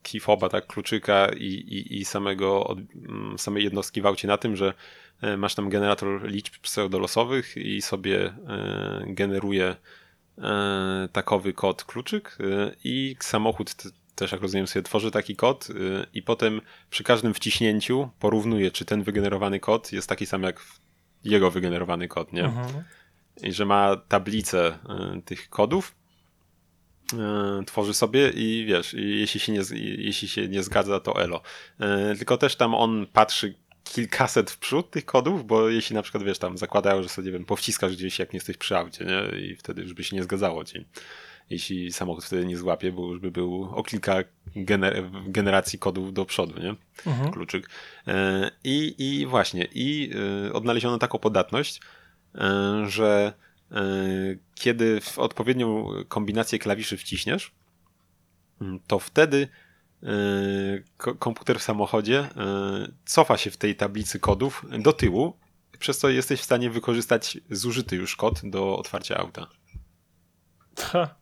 [0.06, 4.36] key foba, tak, kluczyka i, i, i samego, od, mm, samej jednostki w aucie na
[4.36, 4.74] tym, że
[5.20, 9.76] e, masz tam generator liczb pseudolosowych i sobie e, generuje
[10.38, 12.38] e, takowy kod kluczyk
[12.84, 13.74] i samochód
[14.14, 15.68] też jak rozumiem sobie tworzy taki kod
[16.14, 20.62] i potem przy każdym wciśnięciu porównuje, czy ten wygenerowany kod jest taki sam jak
[21.24, 22.44] jego wygenerowany kod, nie?
[22.44, 22.84] Mhm.
[23.42, 24.78] I że ma tablicę
[25.24, 25.94] tych kodów
[27.66, 29.62] tworzy sobie i wiesz, jeśli się nie,
[29.98, 31.42] jeśli się nie zgadza, to elo.
[31.80, 36.24] E, tylko też tam on patrzy kilkaset w przód tych kodów, bo jeśli na przykład,
[36.24, 39.38] wiesz, tam zakładają, że sobie, nie wiem, powciskasz gdzieś, jak nie jesteś przy aucie, nie?
[39.40, 40.84] I wtedy już by się nie zgadzało ci.
[41.50, 44.16] Jeśli samochód wtedy nie złapie, bo już by był o kilka
[44.56, 46.74] gener generacji kodów do przodu, nie?
[47.06, 47.32] Mhm.
[47.32, 47.70] Kluczyk.
[48.06, 50.10] E, I, I właśnie, i
[50.52, 51.80] odnaleziono taką podatność,
[52.86, 53.45] że E,
[54.54, 57.54] kiedy w odpowiednią kombinację klawiszy wciśniesz,
[58.86, 59.48] to wtedy
[60.02, 62.28] e, komputer w samochodzie e,
[63.04, 65.36] cofa się w tej tablicy kodów do tyłu,
[65.78, 69.46] przez co jesteś w stanie wykorzystać zużyty już kod do otwarcia auta.
[70.78, 71.14] Ha,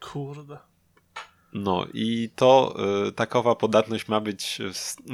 [0.00, 0.58] kurde.
[1.52, 2.76] No i to
[3.16, 4.58] takowa podatność ma być.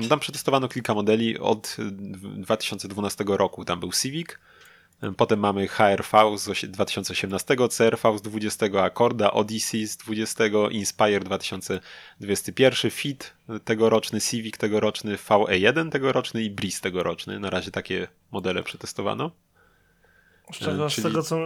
[0.09, 1.77] Tam przetestowano kilka modeli od
[2.39, 3.65] 2012 roku.
[3.65, 4.29] Tam był Civic,
[5.13, 13.35] Potem mamy HRV z 2018, CRV z 20, Accorda, Odyssey z 20, Inspire 2021, Fit
[13.65, 17.41] tegoroczny, Civic tegoroczny, VE1 tegoroczny i Breeze tegoroczny.
[17.41, 19.31] Na razie takie modele przetestowano.
[20.53, 21.03] Z, czego, Czyli...
[21.03, 21.39] z tego, co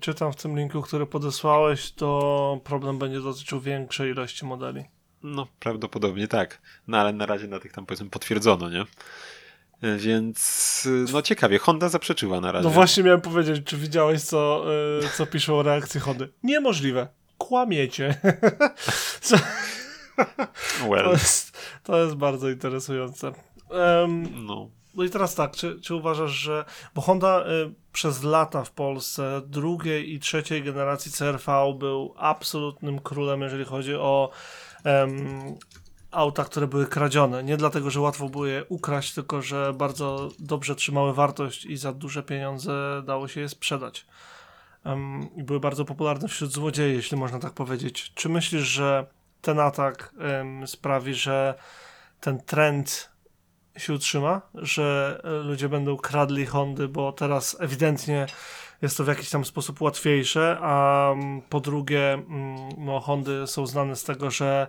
[0.00, 4.84] czytam w tym linku, który podesłałeś, to problem będzie dotyczył większej ilości modeli.
[5.22, 6.60] No, prawdopodobnie tak.
[6.86, 8.84] No ale na razie na tych tam powiedzmy potwierdzono, nie?
[9.82, 12.64] Więc no ciekawie, Honda zaprzeczyła na razie.
[12.64, 14.64] No właśnie miałem powiedzieć, czy widziałeś co,
[15.16, 16.28] co piszą o reakcji Hondy?
[16.42, 17.08] Niemożliwe.
[17.38, 18.14] Kłamiecie.
[20.90, 21.04] well.
[21.04, 23.32] to, jest, to jest bardzo interesujące.
[23.70, 24.70] Um, no.
[24.94, 26.64] No i teraz tak, czy, czy uważasz, że.
[26.94, 27.44] Bo Honda y,
[27.92, 34.30] przez lata w Polsce drugiej i trzeciej generacji CRV był absolutnym królem, jeżeli chodzi o
[34.84, 35.56] um,
[36.10, 37.44] auta, które były kradzione.
[37.44, 41.92] Nie dlatego, że łatwo było je ukraść, tylko że bardzo dobrze trzymały wartość i za
[41.92, 44.06] duże pieniądze dało się je sprzedać.
[44.84, 48.12] Um, I były bardzo popularne wśród złodziei, jeśli można tak powiedzieć.
[48.14, 49.06] Czy myślisz, że
[49.40, 51.54] ten atak um, sprawi, że
[52.20, 53.10] ten trend
[53.76, 58.26] się utrzyma, że ludzie będą kradli Hondy, bo teraz ewidentnie
[58.82, 61.14] jest to w jakiś tam sposób łatwiejsze, a
[61.48, 62.22] po drugie,
[62.78, 64.66] no, Hondy są znane z tego, że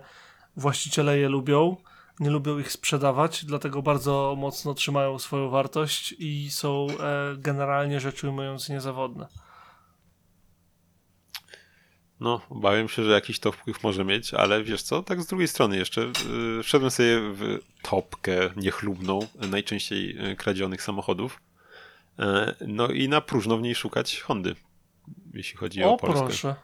[0.56, 1.76] właściciele je lubią,
[2.20, 8.24] nie lubią ich sprzedawać, dlatego bardzo mocno trzymają swoją wartość i są e, generalnie rzecz
[8.24, 9.26] ujmując niezawodne.
[12.20, 15.48] No, obawiam się, że jakiś to wpływ może mieć, ale wiesz co, tak z drugiej
[15.48, 21.40] strony jeszcze yy, wszedłem sobie w topkę niechlubną najczęściej y, kradzionych samochodów.
[22.18, 22.24] Yy,
[22.66, 24.54] no i na próżno w niej szukać Hondy,
[25.34, 26.26] jeśli chodzi o, o Polskę.
[26.26, 26.54] proszę.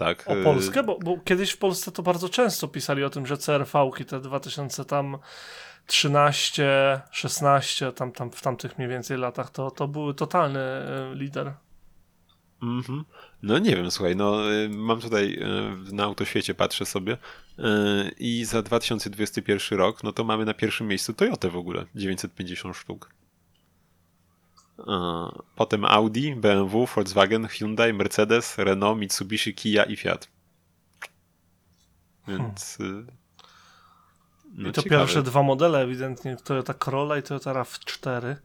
[0.00, 0.24] Tak.
[0.26, 0.82] O y, Polskę?
[0.82, 4.84] Bo, bo, kiedyś w Polsce to bardzo często pisali o tym, że CRV-ki te 2000
[4.84, 5.18] tam
[5.86, 10.60] 13, 16, tam, tam w tamtych mniej więcej latach, to, to były totalny
[11.12, 11.52] y, lider.
[12.62, 13.04] Mhm.
[13.42, 15.40] No nie wiem, słuchaj, no y, mam tutaj
[15.92, 17.16] na autoświecie patrzę sobie
[18.18, 23.10] i za 2021 rok, no to mamy na pierwszym miejscu Toyota w ogóle, 950 sztuk.
[25.56, 30.28] Potem Audi, BMW, Volkswagen, Hyundai, Mercedes, Renault, Mitsubishi, Kia i Fiat.
[32.28, 32.76] Więc.
[32.76, 33.06] Hmm.
[34.54, 35.00] No I to ciekawe.
[35.00, 38.36] pierwsze dwa modele, ewidentnie Toyota Corolla i Toyota RAV4.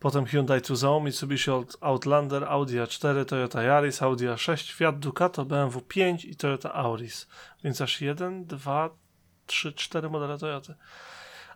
[0.00, 6.24] Potem Hyundai Tucson, Mitsubishi Outlander, Audi A4, Toyota Yaris, Audi A6, Fiat Ducato, BMW 5
[6.24, 7.28] i Toyota Auris.
[7.64, 8.90] Więc aż jeden, dwa,
[9.46, 10.74] trzy, cztery modele Toyoty.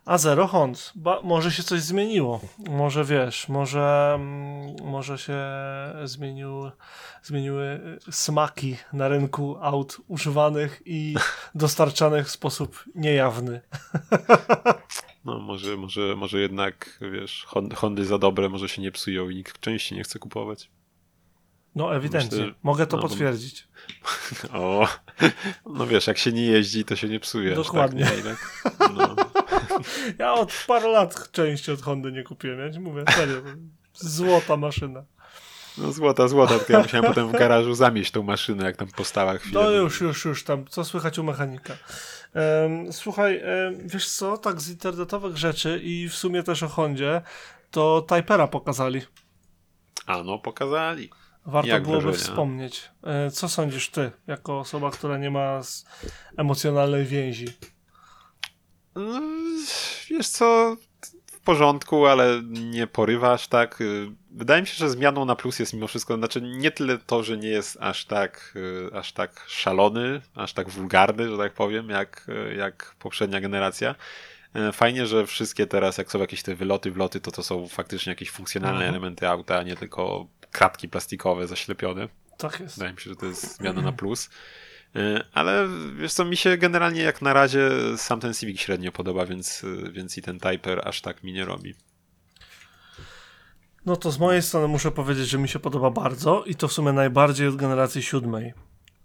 [0.07, 0.91] A zero Hond.
[0.95, 2.39] Ba, może się coś zmieniło.
[2.69, 5.39] Może wiesz, może, mm, może się
[6.03, 6.71] zmienił,
[7.23, 7.79] zmieniły
[8.11, 11.15] smaki na rynku aut używanych i
[11.55, 13.61] dostarczanych w sposób niejawny.
[15.25, 19.59] No może, może, może jednak, wiesz, Hondy za dobre może się nie psują i nikt
[19.59, 20.69] części nie chce kupować.
[21.75, 23.67] No ewidentnie, Myślę, mogę to no, potwierdzić.
[24.53, 24.87] O,
[25.65, 27.55] no wiesz, jak się nie jeździ, to się nie psuje.
[27.55, 28.05] Dokładnie.
[28.05, 28.63] Tak,
[28.97, 29.15] no.
[30.19, 33.41] Ja od paru lat części od Hondy nie kupiłem, ja ci mówię, serio.
[33.93, 35.03] Złota maszyna.
[35.77, 39.37] No złota, złota, tylko ja musiałem potem w garażu zamieść tą maszynę, jak tam postała
[39.37, 39.61] chwilę.
[39.63, 41.73] No już, już, już tam, co słychać u mechanika.
[42.35, 47.21] Um, słuchaj, um, wiesz co, tak z internetowych rzeczy i w sumie też o Hondzie,
[47.71, 49.01] to Typera pokazali.
[50.05, 51.09] A no, pokazali.
[51.45, 52.23] Warto Jak byłoby wrażenia?
[52.23, 52.91] wspomnieć.
[53.03, 55.61] E, co sądzisz ty, jako osoba, która nie ma
[56.37, 57.47] emocjonalnej więzi?
[58.97, 59.21] No,
[60.09, 60.77] wiesz co,
[61.31, 63.83] w porządku, ale nie porywasz tak.
[64.31, 67.37] Wydaje mi się, że zmianą na plus jest mimo wszystko, znaczy nie tyle to, że
[67.37, 68.53] nie jest aż tak,
[68.93, 73.95] aż tak szalony, aż tak wulgarny, że tak powiem, jak, jak poprzednia generacja.
[74.73, 78.31] Fajnie, że wszystkie teraz, jak są jakieś te wyloty, wloty, to to są faktycznie jakieś
[78.31, 78.89] funkcjonalne mhm.
[78.89, 82.07] elementy auta, a nie tylko kratki plastikowe zaślepione.
[82.37, 82.75] Tak jest.
[82.75, 84.29] Wydaje mi się, że to jest zmiana na plus.
[84.97, 89.25] E, ale wiesz co, mi się generalnie jak na razie sam ten Civic średnio podoba,
[89.25, 91.73] więc, więc i ten Typer aż tak mi nie robi.
[93.85, 96.73] No to z mojej strony muszę powiedzieć, że mi się podoba bardzo i to w
[96.73, 98.53] sumie najbardziej od generacji siódmej.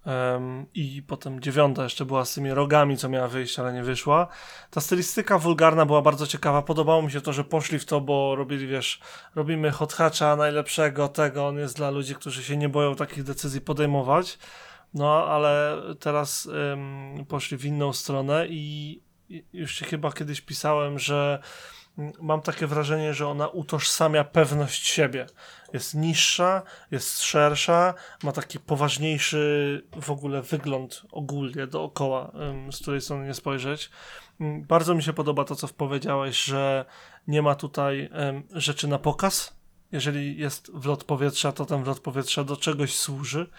[0.06, 4.28] Um, I potem dziewiąta jeszcze była z tymi rogami, co miała wyjść, ale nie wyszła.
[4.70, 6.62] Ta stylistyka wulgarna była bardzo ciekawa.
[6.62, 9.00] Podobało mi się to, że poszli w to, bo robili, wiesz,
[9.34, 11.46] robimy hot hatcha najlepszego, tego.
[11.46, 14.38] On jest dla ludzi, którzy się nie boją takich decyzji podejmować.
[14.94, 19.00] No, ale teraz um, poszli w inną stronę i
[19.52, 21.42] już ci chyba kiedyś pisałem, że
[22.20, 25.26] mam takie wrażenie, że ona utożsamia pewność siebie.
[25.72, 32.32] Jest niższa, jest szersza, ma taki poważniejszy w ogóle wygląd ogólnie dookoła,
[32.70, 33.90] z której strony nie spojrzeć.
[34.40, 36.84] Bardzo mi się podoba to, co powiedziałeś, że
[37.28, 38.10] nie ma tutaj
[38.52, 39.56] rzeczy na pokaz.
[39.92, 43.50] Jeżeli jest wlot powietrza, to ten wlot powietrza do czegoś służy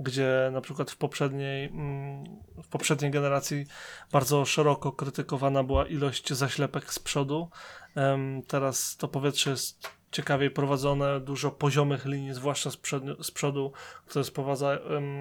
[0.00, 2.24] gdzie na przykład w poprzedniej, mm,
[2.62, 3.66] w poprzedniej generacji
[4.12, 7.50] bardzo szeroko krytykowana była ilość zaślepek z przodu.
[8.46, 13.72] Teraz to powietrze jest ciekawiej prowadzone, dużo poziomych linii, zwłaszcza z, przodu, z przodu
[14.06, 14.78] które sprowadza,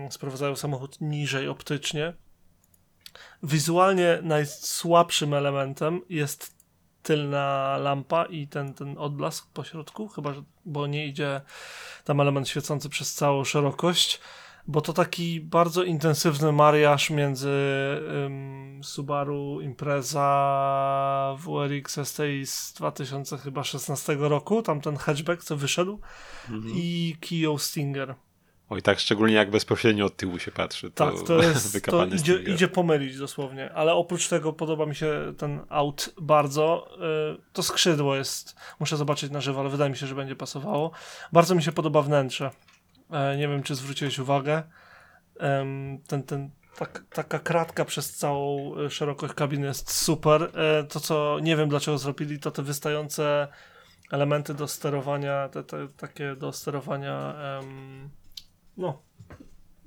[0.10, 2.14] sprowadzają samochód niżej optycznie.
[3.44, 6.56] Wizualnie najsłabszym elementem jest
[7.04, 11.42] tylna lampa i ten, ten odblask po środku, chyba, że, bo nie idzie
[12.04, 14.22] tam element świecący przez całą szerokość,
[14.68, 17.52] bo to taki bardzo intensywny mariaż między
[18.24, 26.00] um, Subaru Impreza WRX STI z 2016 roku, tam ten hatchback, co wyszedł,
[26.50, 26.74] mhm.
[26.78, 28.16] i Kia Stinger.
[28.70, 30.92] Oj, tak, szczególnie jak bezpośrednio od tyłu się patrzy.
[30.92, 35.34] To tak, to jest, to idzie, idzie pomylić dosłownie, ale oprócz tego podoba mi się
[35.38, 36.88] ten aut bardzo.
[37.38, 40.92] Y, to skrzydło jest, muszę zobaczyć na żywo, ale wydaje mi się, że będzie pasowało.
[41.34, 42.52] Bardzo mi się podoba wnętrze.
[43.12, 44.64] E, nie wiem, czy zwróciłeś uwagę.
[46.08, 50.52] Ten, ten, tak, taka kratka przez całą e, szerokość kabiny jest super.
[50.54, 53.48] E, to, co nie wiem dlaczego zrobili, to te wystające
[54.12, 58.10] elementy do sterowania, te, te takie do sterowania um,
[58.78, 59.02] no,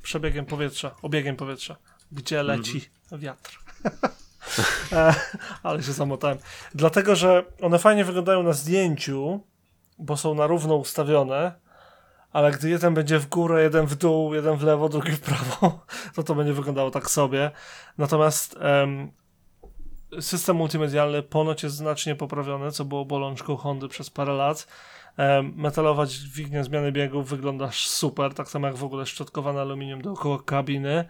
[0.03, 1.77] przebiegiem powietrza, obiegiem powietrza,
[2.13, 2.59] gdzie mhm.
[2.59, 3.59] leci mm wiatr.
[5.63, 6.39] Ale się zamotałem.
[6.75, 9.41] Dlatego, że one fajnie wyglądają na zdjęciu,
[9.99, 11.53] bo są na równo ustawione,
[12.33, 15.81] ale gdy jeden będzie w górę, jeden w dół, jeden w lewo, drugi w prawo,
[16.15, 17.51] to to będzie wyglądało tak sobie.
[17.99, 19.11] Natomiast um,
[20.21, 24.67] system multimedialny ponoć jest znacznie poprawiony, co było bolączką Hondy przez parę lat.
[25.19, 30.39] Um, metalowa dźwignia zmiany biegów wygląda super, tak samo jak w ogóle szczotkowane aluminium dookoła
[30.45, 31.05] kabiny.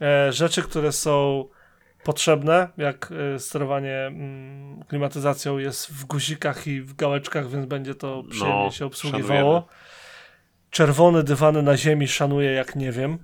[0.00, 1.44] E, rzeczy, które są
[2.04, 8.22] potrzebne, jak e, sterowanie mm, klimatyzacją jest w guzikach i w gałeczkach, więc będzie to
[8.30, 9.28] przyjemnie no, się obsługiwało.
[9.52, 9.94] Szanujemy
[10.74, 13.18] czerwone dywany na ziemi szanuje jak nie wiem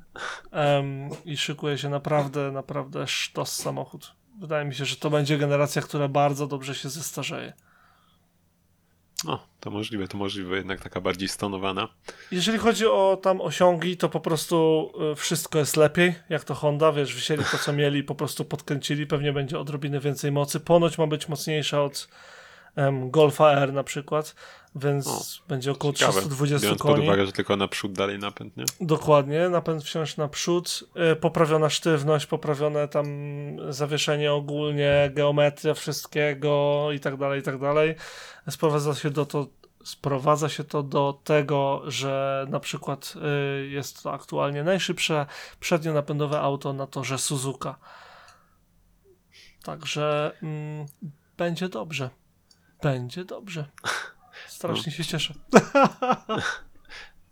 [0.53, 4.13] um, i szykuje się naprawdę, naprawdę sztos samochód.
[4.41, 7.53] Wydaje mi się, że to będzie generacja, która bardzo dobrze się zestarzeje.
[9.25, 11.89] No, to możliwe, to możliwe, jednak taka bardziej stonowana.
[12.33, 16.93] Jeżeli chodzi o tam osiągi, to po prostu y, wszystko jest lepiej, jak to Honda,
[16.93, 20.61] wiesz, wzięli to, co mieli, po prostu podkręcili, pewnie będzie odrobinę więcej mocy.
[20.61, 22.09] Ponoć ma być mocniejsza od
[22.77, 24.35] um, Golfa R na przykład,
[24.75, 26.19] więc o, będzie około ciekawe.
[26.19, 26.95] 320 Biorąc koni.
[26.95, 28.65] pod uwagę, że tylko naprzód dalej napęd, nie?
[28.81, 33.07] Dokładnie, napęd wciąż naprzód, yy, poprawiona sztywność, poprawione tam
[33.73, 37.95] zawieszenie ogólnie, geometria wszystkiego i tak dalej, i tak dalej.
[38.49, 39.47] Sprowadza się do to
[39.85, 43.15] sprowadza się to do tego, że na przykład
[43.63, 45.27] y, jest to aktualnie najszybsze
[45.61, 47.79] przednio-napędowe auto na torze Suzuka.
[49.63, 50.87] Także mm,
[51.37, 52.11] będzie dobrze.
[52.83, 53.65] Będzie dobrze.
[54.47, 55.35] Strasznie się cieszę.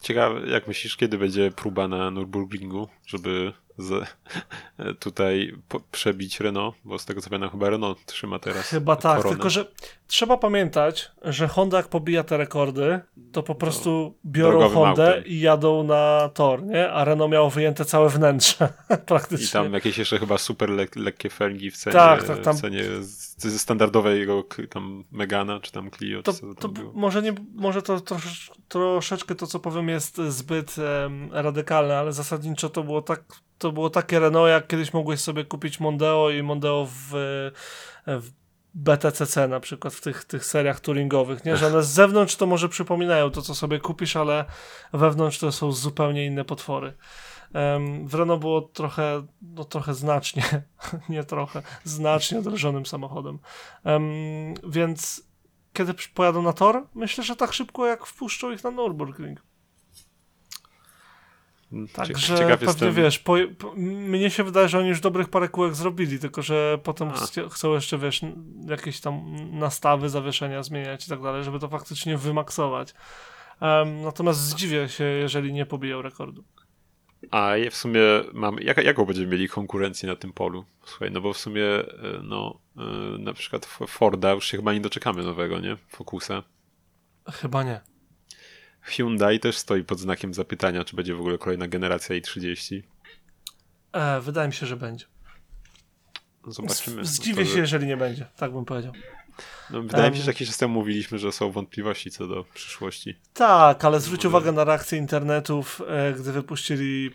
[0.01, 4.09] Ciekawe, jak myślisz, kiedy będzie próba na Nürburgringu, żeby z,
[4.99, 9.17] tutaj po, przebić Renault, bo z tego co pamiętam chyba Renault trzyma teraz Chyba tak,
[9.17, 9.37] koronę.
[9.37, 9.67] tylko że
[10.07, 13.01] trzeba pamiętać, że Honda jak pobija te rekordy,
[13.33, 15.25] to po prostu no, biorą Hondę autem.
[15.27, 16.91] i jadą na tor, nie?
[16.91, 18.69] A Renault miało wyjęte całe wnętrze
[19.07, 19.47] praktycznie.
[19.47, 22.57] I tam jakieś jeszcze chyba super le lekkie felgi w cenie, tak, tak, tam...
[22.57, 22.85] w cenie
[23.39, 26.23] standardowego tam Megana, czy tam Clio.
[26.23, 31.99] To, to może, nie, może to trosz, troszeczkę to, co powiem, jest zbyt um, radykalne,
[31.99, 33.25] ale zasadniczo to było tak
[33.59, 37.11] to było takie Renault, jak kiedyś mogłeś sobie kupić Mondeo i Mondeo w,
[38.07, 38.31] w
[38.75, 41.57] BTCC na przykład, w tych, tych seriach touringowych, nie?
[41.57, 44.45] Że one z zewnątrz to może przypominają to, co sobie kupisz, ale
[44.93, 46.93] wewnątrz to są zupełnie inne potwory.
[48.05, 50.43] W Renault było trochę, no trochę znacznie,
[51.09, 53.39] nie trochę, znacznie drożonym samochodem.
[54.69, 55.29] Więc
[55.73, 59.37] kiedy pojadą na tor, myślę, że tak szybko jak wpuszczą ich na Nürburgring.
[61.93, 62.95] Także Ciekaw pewnie jestem...
[62.95, 66.79] wiesz, po, po, mnie się wydaje, że oni już dobrych parę kółek zrobili, tylko że
[66.83, 68.21] potem ch chcą jeszcze, wiesz,
[68.67, 72.95] jakieś tam nastawy, zawieszenia zmieniać i tak dalej, żeby to faktycznie wymaksować.
[73.61, 76.45] Um, natomiast zdziwię się, jeżeli nie pobiją rekordu.
[77.31, 78.01] A w sumie
[78.33, 80.65] mam, jak, jaką będziemy mieli konkurencję na tym polu?
[80.85, 82.83] Słuchaj, no bo w sumie, e, no, e,
[83.19, 85.77] na przykład Forda już się chyba nie doczekamy nowego, nie?
[85.89, 86.43] Focusa.
[87.33, 87.81] Chyba nie.
[88.81, 92.83] Hyundai też stoi pod znakiem zapytania, czy będzie w ogóle kolejna generacja i30.
[93.93, 95.05] E, wydaje mi się, że będzie.
[96.47, 97.05] Zobaczymy.
[97.05, 98.93] Zdziwię się, jeżeli nie będzie, tak bym powiedział.
[99.71, 103.17] No, wydaje mi się, że jakiś czas temu mówiliśmy, że są wątpliwości co do przyszłości.
[103.35, 107.11] Tak, ale zwróć uwagę na reakcję internetów, e, gdy wypuścili,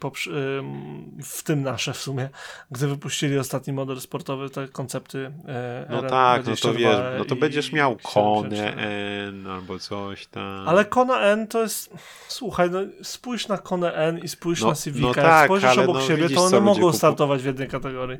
[1.23, 2.29] w tym nasze w sumie,
[2.71, 7.35] gdy wypuścili ostatni model sportowy, te koncepty e, No tak, no to wiesz, no to
[7.35, 10.67] będziesz miał Kone N albo coś tam.
[10.67, 11.93] Ale Kona N to jest,
[12.27, 15.95] słuchaj, no spójrz na Kone N i spójrz no, na Civica, no tak, spojrzysz obok
[15.95, 18.17] no, siebie, to one mogą startować w jednej kategorii.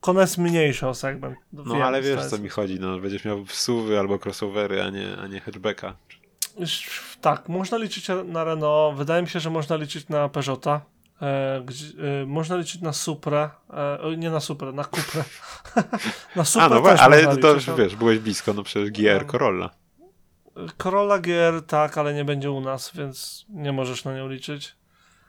[0.00, 1.38] Kona jest mniejsza o segment.
[1.52, 5.26] No ale wiesz co mi chodzi, no będziesz miał suwy albo crossovery, a nie, a
[5.26, 5.94] nie hatchbacka.
[7.20, 10.80] Tak, można liczyć na Renault, wydaje mi się, że można liczyć na Peugeota.
[11.22, 11.86] E, gdzie,
[12.22, 15.24] e, można liczyć na Supra, e, nie na Supra, na Cuprę.
[16.36, 19.26] na Supra A, no też ale to, to już wiesz, byłeś blisko, no przecież GR
[19.26, 19.32] no.
[19.32, 19.70] Corolla.
[20.76, 24.76] Corolla GR tak, ale nie będzie u nas, więc nie możesz na nią liczyć.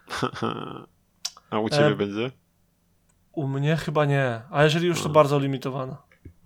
[1.50, 2.32] A u ciebie e, będzie?
[3.40, 5.14] U mnie chyba nie, a jeżeli już to no.
[5.14, 5.98] bardzo limitowana.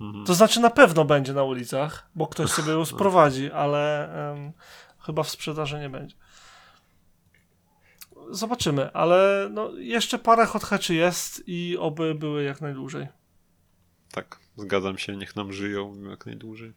[0.02, 0.26] Mhm.
[0.26, 4.52] To znaczy na pewno będzie na ulicach, bo ktoś sobie ją sprowadzi, ale um,
[5.00, 6.16] chyba w sprzedaży nie będzie.
[8.32, 13.08] Zobaczymy, ale no, jeszcze parę hot hatchy jest i oby były jak najdłużej.
[14.12, 16.74] Tak, zgadzam się, niech nam żyją jak najdłużej.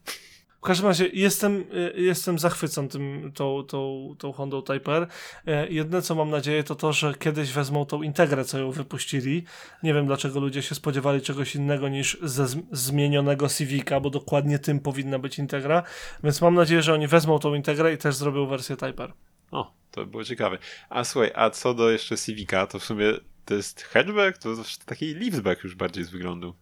[0.66, 1.64] W każdym razie jestem,
[1.96, 5.06] y, jestem zachwycony tym, tą, tą, tą Hondą Type R.
[5.46, 9.44] E, Jedne co mam nadzieję to to, że kiedyś wezmą tą integrę, co ją wypuścili.
[9.82, 14.80] Nie wiem dlaczego ludzie się spodziewali czegoś innego niż ze zmienionego Civica, bo dokładnie tym
[14.80, 15.82] powinna być integra.
[16.24, 19.12] Więc mam nadzieję, że oni wezmą tą integrę i też zrobią wersję Type R.
[19.50, 20.58] O, to by było ciekawe.
[20.88, 23.12] A słuchaj, a co do jeszcze Civica, to w sumie
[23.44, 24.38] to jest hatchback?
[24.38, 24.54] To
[24.86, 26.54] taki liftback już bardziej z wyglądu.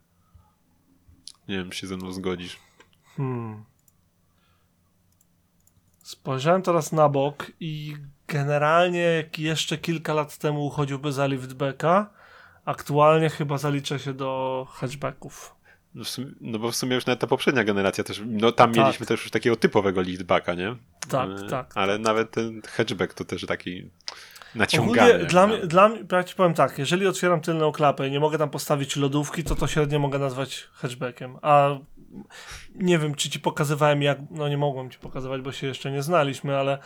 [1.48, 2.56] Nie wiem, czy się ze mną zgodzisz.
[3.16, 3.73] Hmm.
[6.04, 7.96] Spojrzałem teraz na bok i
[8.28, 12.10] generalnie jak jeszcze kilka lat temu uchodziłby za liftbacka,
[12.64, 15.54] aktualnie chyba zalicza się do hatchbacków.
[15.94, 18.84] No, sumie, no, bo w sumie już nawet ta poprzednia generacja też, no tam tak.
[18.84, 20.76] mieliśmy też już takiego typowego liftbacka, nie?
[21.08, 21.72] Tak, e, tak.
[21.74, 23.90] Ale nawet ten hatchback to też taki
[24.54, 25.10] naciągany.
[25.10, 28.20] Ogólnie, dla, mnie, dla mnie, ja ci powiem tak, jeżeli otwieram tylną klapę i nie
[28.20, 31.70] mogę tam postawić lodówki, to to średnio mogę nazwać hatchbackiem, a
[32.74, 36.02] nie wiem, czy ci pokazywałem jak, no nie mogłem ci pokazywać, bo się jeszcze nie
[36.02, 36.78] znaliśmy, ale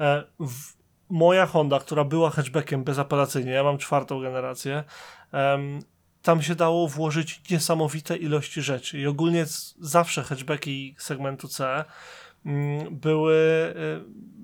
[0.00, 0.76] e, w,
[1.08, 4.84] moja Honda, która była hatchbackiem bezapelacyjnie, ja mam czwartą generację,
[6.22, 9.44] tam się dało włożyć niesamowite ilości rzeczy i ogólnie
[9.80, 11.84] zawsze hatchbacki segmentu C
[12.46, 13.34] mm, były
[13.76, 14.36] e,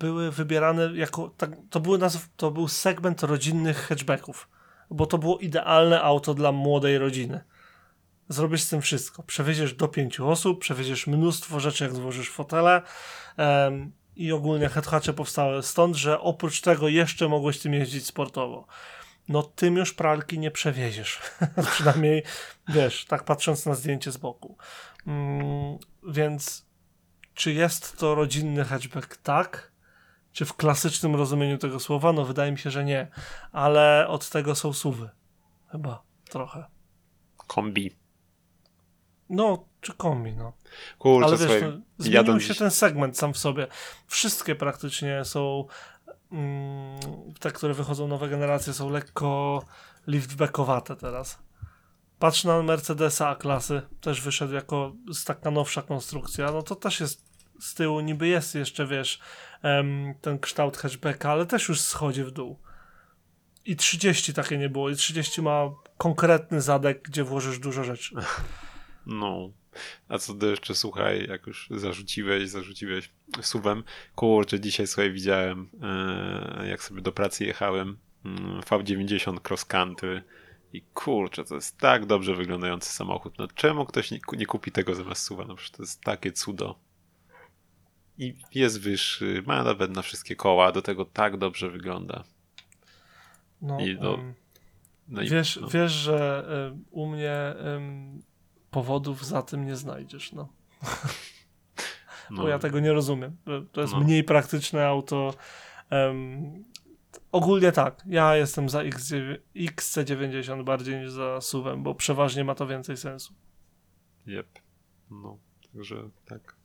[0.00, 4.48] były wybierane jako, tak, to, były nazw, to był segment rodzinnych hatchbacków,
[4.90, 7.40] bo to było idealne auto dla młodej rodziny
[8.30, 9.22] zrobisz z tym wszystko.
[9.22, 12.82] Przewieziesz do pięciu osób, przewieziesz mnóstwo rzeczy, jak złożysz fotele
[13.38, 18.66] um, i ogólnie headhatche powstały stąd, że oprócz tego jeszcze mogłeś tym jeździć sportowo.
[19.28, 21.20] No tym już pralki nie przewieziesz.
[21.72, 22.22] Przynajmniej,
[22.68, 24.56] wiesz, tak patrząc na zdjęcie z boku.
[25.06, 25.78] Mm,
[26.08, 26.66] więc
[27.34, 29.16] czy jest to rodzinny hatchback?
[29.16, 29.72] Tak.
[30.32, 32.12] Czy w klasycznym rozumieniu tego słowa?
[32.12, 33.08] No wydaje mi się, że nie.
[33.52, 35.10] Ale od tego są suwy.
[35.72, 36.64] Chyba trochę.
[37.36, 37.99] Kombi.
[39.30, 40.52] No, czy kombi, no.
[40.98, 43.66] Kurczę, Ale wiesz, no, zmienił się ten segment sam w sobie.
[44.06, 45.64] Wszystkie praktycznie są
[46.32, 47.00] mm,
[47.40, 49.62] te, które wychodzą nowe generacje są lekko
[50.06, 51.38] liftbackowate teraz.
[52.18, 54.92] Patrz na Mercedesa A-klasy, też wyszedł jako
[55.26, 59.20] taka nowsza konstrukcja, no to też jest z tyłu niby jest jeszcze, wiesz,
[60.20, 62.58] ten kształt hatchbacka, ale też już schodzi w dół.
[63.64, 64.90] I 30 takie nie było.
[64.90, 68.14] I 30 ma konkretny zadek, gdzie włożysz dużo rzeczy.
[69.06, 69.50] No.
[70.08, 73.84] A co do jeszcze, słuchaj, jak już zarzuciłeś, zarzuciłeś suwem.
[74.14, 80.22] Kurczę, dzisiaj słuchaj, widziałem, e, jak sobie do pracy jechałem, mm, V90 cross country
[80.72, 83.38] i kurczę, to jest tak dobrze wyglądający samochód.
[83.38, 85.44] No czemu ktoś nie, nie kupi tego zamiast suwa?
[85.44, 86.78] No przecież to jest takie cudo.
[88.18, 92.24] I jest wyższy, ma nawet na wszystkie koła, do tego tak dobrze wygląda.
[93.62, 94.18] No, I no,
[95.08, 95.68] wiesz, no.
[95.68, 97.54] wiesz, że y, u mnie
[98.70, 100.48] powodów za tym nie znajdziesz, no.
[102.30, 102.42] no.
[102.42, 103.36] Bo ja tego nie rozumiem.
[103.72, 104.00] To jest no.
[104.00, 105.34] mniej praktyczne auto.
[105.90, 106.64] Um,
[107.32, 112.96] ogólnie tak, ja jestem za XC90 bardziej niż za SUVem, bo przeważnie ma to więcej
[112.96, 113.34] sensu.
[114.26, 114.58] Jep.
[115.10, 115.38] No,
[115.72, 116.56] także tak.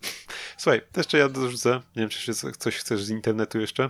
[0.58, 1.82] Słuchaj, to jeszcze ja dorzucę.
[1.96, 3.90] Nie wiem, czy coś chcesz z internetu jeszcze?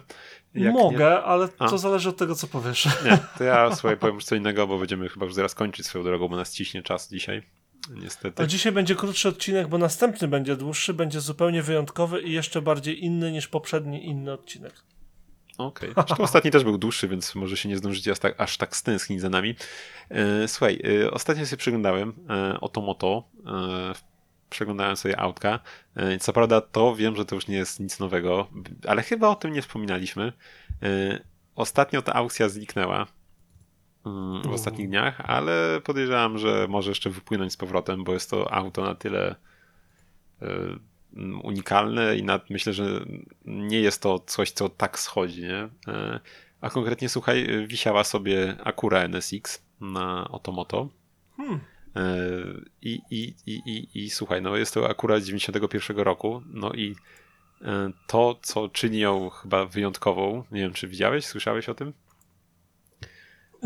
[0.53, 1.21] Jak Mogę, nie...
[1.21, 1.69] ale A.
[1.69, 2.85] to zależy od tego, co powiesz.
[3.05, 6.03] Nie, to ja słuchaj, powiem już co innego, bo będziemy chyba już zaraz kończyć swoją
[6.03, 7.43] drogą, bo nas ciśnie czas dzisiaj.
[7.89, 8.43] Niestety.
[8.43, 13.03] A dzisiaj będzie krótszy odcinek, bo następny będzie dłuższy, będzie zupełnie wyjątkowy i jeszcze bardziej
[13.03, 14.73] inny niż poprzedni inny odcinek.
[15.57, 15.91] Okej.
[15.91, 16.03] Okay.
[16.07, 19.21] Zresztą ostatni też był dłuższy, więc może się nie zdążycie aż tak, aż tak stęsknić
[19.21, 19.55] za nami.
[20.09, 23.23] E, słuchaj, e, ostatnio sobie przeglądałem e, Oto Moto.
[23.45, 24.15] E,
[24.49, 25.59] przeglądałem sobie autka.
[26.21, 28.47] Co prawda to wiem, że to już nie jest nic nowego,
[28.87, 30.33] ale chyba o tym nie wspominaliśmy.
[31.55, 33.07] Ostatnio ta aukcja zniknęła
[34.45, 38.81] w ostatnich dniach, ale podejrzewam, że może jeszcze wypłynąć z powrotem, bo jest to auto
[38.81, 39.35] na tyle
[40.41, 40.47] e,
[41.43, 43.05] unikalne i nad, myślę, że
[43.45, 45.69] nie jest to coś, co tak schodzi, nie?
[45.87, 46.19] E,
[46.61, 50.89] a konkretnie, słuchaj, wisiała sobie Acura NSX na Otomoto.
[51.37, 51.59] Hmm.
[51.95, 52.01] E,
[52.81, 56.95] I, i, i, i, I słuchaj, no jest to Acura 91 roku, no i
[58.07, 61.93] to, co czyni ją chyba wyjątkową, nie wiem, czy widziałeś, słyszałeś o tym?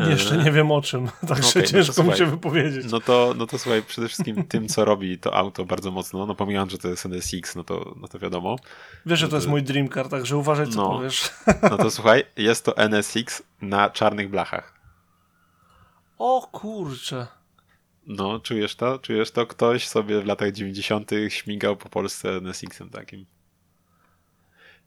[0.08, 2.92] Jeszcze nie wiem o czym, także okay, ciężko no mi się wypowiedzieć.
[2.92, 6.36] No to, no to słuchaj, przede wszystkim tym, co robi to auto bardzo mocno, no
[6.36, 8.56] pomijając, że to jest NSX, no to, no to wiadomo.
[9.06, 11.30] Wiesz, że to jest mój dream car, także uważaj, co no, powiesz.
[11.64, 14.80] No to słuchaj, jest to NSX na czarnych blachach.
[16.18, 17.28] O kurczę.
[18.08, 19.00] No, czujesz to?
[19.00, 19.46] Czujesz to?
[19.46, 21.12] Ktoś sobie w latach 90.
[21.30, 23.26] śmigał po Polsce NSX-em takim.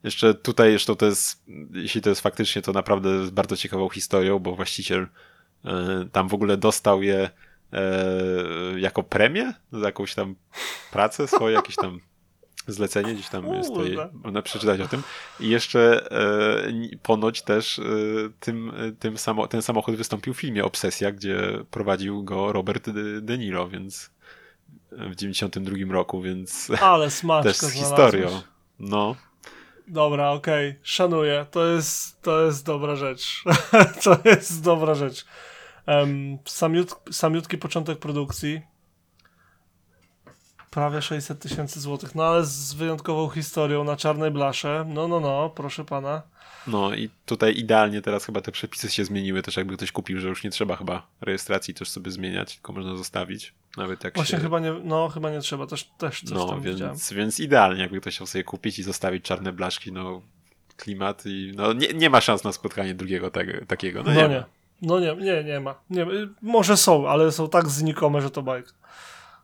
[0.04, 4.56] Jeszcze tutaj, jeszcze to jest, jeśli to jest faktycznie, to naprawdę bardzo ciekawą historią, bo
[4.56, 5.06] właściciel
[5.64, 7.30] e, tam w ogóle dostał je
[7.72, 7.80] e,
[8.80, 10.34] jako premię za jakąś tam
[10.92, 12.00] pracę swoją, jakieś tam
[12.66, 15.02] zlecenie, gdzieś tam jest tutaj, można przeczytać o tym.
[15.40, 17.82] I jeszcze e, ponoć też e,
[18.40, 22.90] tym, tym samo, ten samochód wystąpił w filmie Obsesja, gdzie prowadził go Robert
[23.20, 24.10] De Niro, więc
[24.92, 27.08] w 92 roku, więc Ale
[27.42, 28.42] też z historią.
[28.78, 29.16] No.
[29.92, 30.80] Dobra, okej, okay.
[30.82, 31.46] szanuję.
[31.50, 33.44] To jest, to jest dobra rzecz.
[34.04, 35.26] to jest dobra rzecz.
[35.86, 38.62] Um, samiut, samiutki początek produkcji.
[40.70, 44.84] Prawie 600 tysięcy złotych, no ale z wyjątkową historią na czarnej blasze.
[44.88, 46.22] No, no, no, proszę pana.
[46.66, 50.28] No i tutaj idealnie teraz chyba te przepisy się zmieniły, też jakby ktoś kupił, że
[50.28, 53.54] już nie trzeba chyba rejestracji też sobie zmieniać, tylko można zostawić.
[53.76, 54.42] Nawet jak Właśnie się...
[54.42, 56.96] chyba nie, no chyba nie trzeba, też, też coś no, tam więc, widziałem.
[57.12, 60.22] więc idealnie jakby ktoś chciał sobie kupić i zostawić czarne blaszki, no
[60.76, 64.02] klimat i no nie, nie ma szans na spotkanie drugiego tego, takiego.
[64.02, 64.28] No, no nie.
[64.28, 64.44] nie.
[64.82, 65.74] No nie, nie, nie ma.
[65.90, 66.06] Nie,
[66.42, 68.72] może są, ale są tak znikome, że to bajka.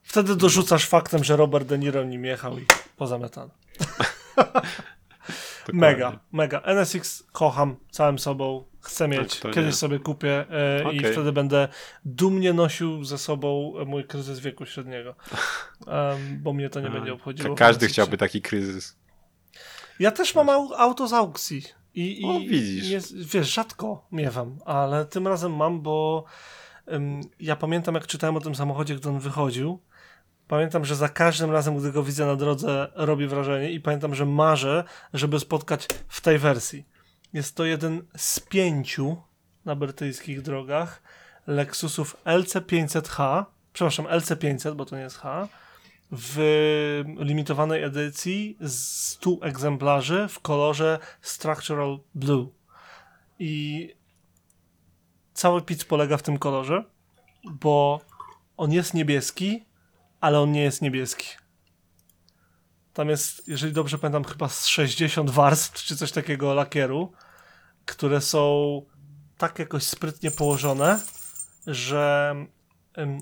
[0.03, 2.67] Wtedy dorzucasz faktem, że Robert De Niro nim jechał i
[2.97, 3.51] pozamiatany.
[5.73, 6.61] mega, mega.
[6.61, 9.73] NSX kocham całym sobą, chcę tak, mieć, kiedyś nie.
[9.73, 10.95] sobie kupię e, okay.
[10.95, 11.69] i wtedy będę
[12.05, 15.15] dumnie nosił ze sobą mój kryzys wieku średniego,
[15.87, 17.55] um, bo mnie to nie A, będzie obchodziło.
[17.55, 18.97] Każdy chciałby taki kryzys.
[19.99, 21.63] Ja też mam auto z aukcji
[21.95, 22.91] i, i o, widzisz.
[22.91, 26.25] Nie, wiesz, rzadko miewam, ale tym razem mam, bo
[26.87, 29.81] um, ja pamiętam jak czytałem o tym samochodzie, gdy on wychodził
[30.49, 34.27] Pamiętam, że za każdym razem, gdy go widzę na drodze, robi wrażenie i pamiętam, że
[34.27, 34.85] marzę,
[35.15, 36.87] żeby spotkać w tej wersji.
[37.33, 39.17] Jest to jeden z pięciu
[39.65, 41.03] na brytyjskich drogach
[41.47, 45.49] Lexusów LC500H, przepraszam, LC500, bo to nie jest H,
[46.13, 52.49] w limitowanej edycji z 100 egzemplarzy w kolorze Structural Blue.
[53.39, 53.95] I
[55.35, 56.85] cały pitch polega w tym kolorze,
[57.45, 58.01] bo
[58.57, 59.68] on jest niebieski,
[60.21, 61.27] ale on nie jest niebieski.
[62.93, 67.13] Tam jest, jeżeli dobrze pamiętam, chyba z 60 warstw czy coś takiego lakieru,
[67.85, 68.83] które są
[69.39, 71.01] tak jakoś sprytnie położone,
[71.67, 72.35] że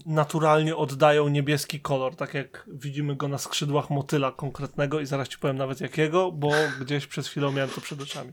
[0.06, 5.38] naturalnie oddają niebieski kolor, tak jak widzimy go na skrzydłach motyla konkretnego i zaraz ci
[5.38, 8.32] powiem nawet jakiego, bo gdzieś przez chwilę miałem to przed oczami.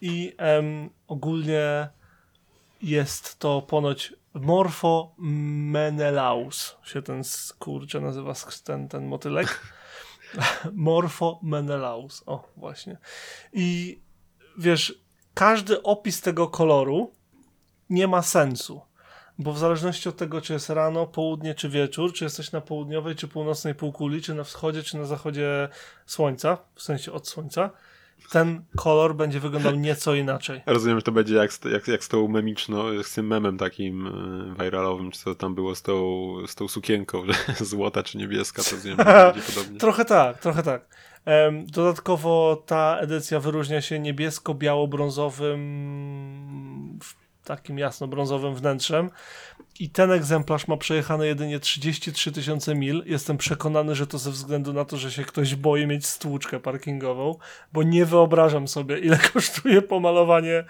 [0.00, 1.88] I em, ogólnie
[2.82, 7.22] jest to ponoć Morpho Menelaus się ten
[7.58, 9.60] kurczę nazywa ten, ten motylek.
[10.72, 12.22] Morpho Menelaus.
[12.26, 12.98] O, właśnie.
[13.52, 14.00] I
[14.58, 15.04] wiesz,
[15.34, 17.12] każdy opis tego koloru
[17.90, 18.80] nie ma sensu.
[19.38, 23.16] Bo w zależności od tego, czy jest rano, południe czy wieczór, czy jesteś na południowej
[23.16, 25.68] czy północnej półkuli, czy na wschodzie, czy na zachodzie
[26.06, 27.70] słońca, w sensie od słońca,
[28.30, 30.60] ten kolor będzie wyglądał nieco inaczej.
[30.66, 34.64] Rozumiem, że to będzie jak, jak, jak z tą memiczną, z tym memem takim e,
[34.64, 37.34] viralowym, czy co tam było z tą, z tą sukienką, że
[37.64, 39.78] złota czy niebieska, to wiem, będzie podobnie.
[39.78, 40.86] trochę tak, trochę tak.
[41.66, 45.58] Dodatkowo ta edycja wyróżnia się niebiesko-biało-brązowym
[47.44, 49.10] takim jasno-brązowym wnętrzem
[49.80, 53.02] i ten egzemplarz ma przejechane jedynie 33 tysiące mil.
[53.06, 57.38] Jestem przekonany, że to ze względu na to, że się ktoś boi mieć stłuczkę parkingową,
[57.72, 60.64] bo nie wyobrażam sobie, ile kosztuje pomalowanie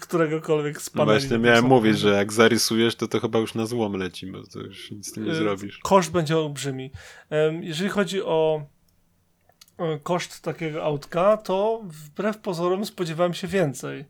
[0.00, 1.14] któregokolwiek z paneli.
[1.14, 4.42] No właśnie miałem mówić, że jak zarysujesz, to to chyba już na złom leci, bo
[4.46, 5.78] to już nic z tym nie y, zrobisz.
[5.78, 6.90] Koszt będzie olbrzymi.
[7.60, 8.66] Jeżeli chodzi o
[10.02, 14.04] koszt takiego autka, to wbrew pozorom spodziewałem się więcej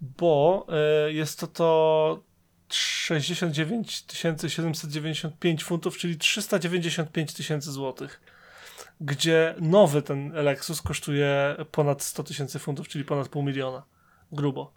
[0.00, 0.66] bo
[1.08, 2.22] y, jest to to
[2.68, 4.04] 69
[4.48, 8.20] 795 funtów, czyli 395 tysięcy złotych.
[9.00, 13.82] Gdzie nowy ten Lexus kosztuje ponad 100 tysięcy funtów, czyli ponad pół miliona.
[14.32, 14.72] Grubo.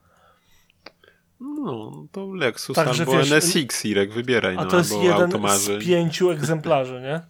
[1.40, 4.56] No, to Lexus Także, albo wiesz, NSX, Irek, wybieraj.
[4.58, 5.82] A no, to jest jeden automarzy.
[5.82, 7.22] z pięciu egzemplarzy, nie?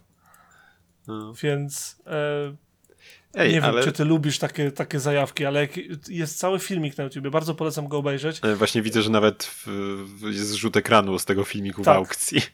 [1.06, 1.32] No.
[1.42, 2.54] Więc e,
[3.34, 3.84] Ej, nie wiem, ale...
[3.84, 5.68] czy ty lubisz takie, takie zajawki, ale
[6.08, 8.40] jest cały filmik na YouTubie, bardzo polecam go obejrzeć.
[8.42, 9.66] E, właśnie widzę, że nawet w,
[10.20, 11.94] w jest rzut ekranu z tego filmiku tak.
[11.94, 12.42] w aukcji.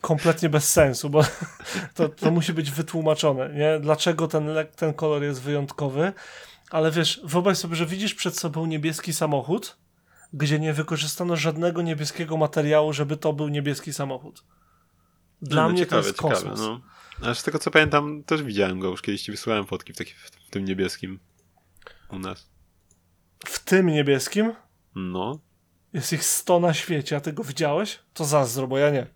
[0.00, 1.24] Kompletnie bez sensu, bo
[1.94, 3.80] to, to musi być wytłumaczone, nie?
[3.80, 6.12] Dlaczego ten, ten kolor jest wyjątkowy,
[6.70, 9.76] ale wiesz, wyobraź sobie, że widzisz przed sobą niebieski samochód,
[10.32, 14.44] gdzie nie wykorzystano żadnego niebieskiego materiału, żeby to był niebieski samochód.
[15.42, 16.42] Dla no, mnie ciekawe, to jest kosmos.
[16.42, 16.80] Ciekawe, no.
[17.22, 20.12] Ale z tego co pamiętam, też widziałem go już kiedyś ci wysłałem fotki w, taki,
[20.46, 21.18] w tym niebieskim
[22.10, 22.50] u nas.
[23.46, 24.52] W tym niebieskim?
[24.94, 25.40] No.
[25.92, 27.98] Jest ich 100 na świecie, a ty go widziałeś?
[28.14, 29.06] To zazdro, bo ja nie.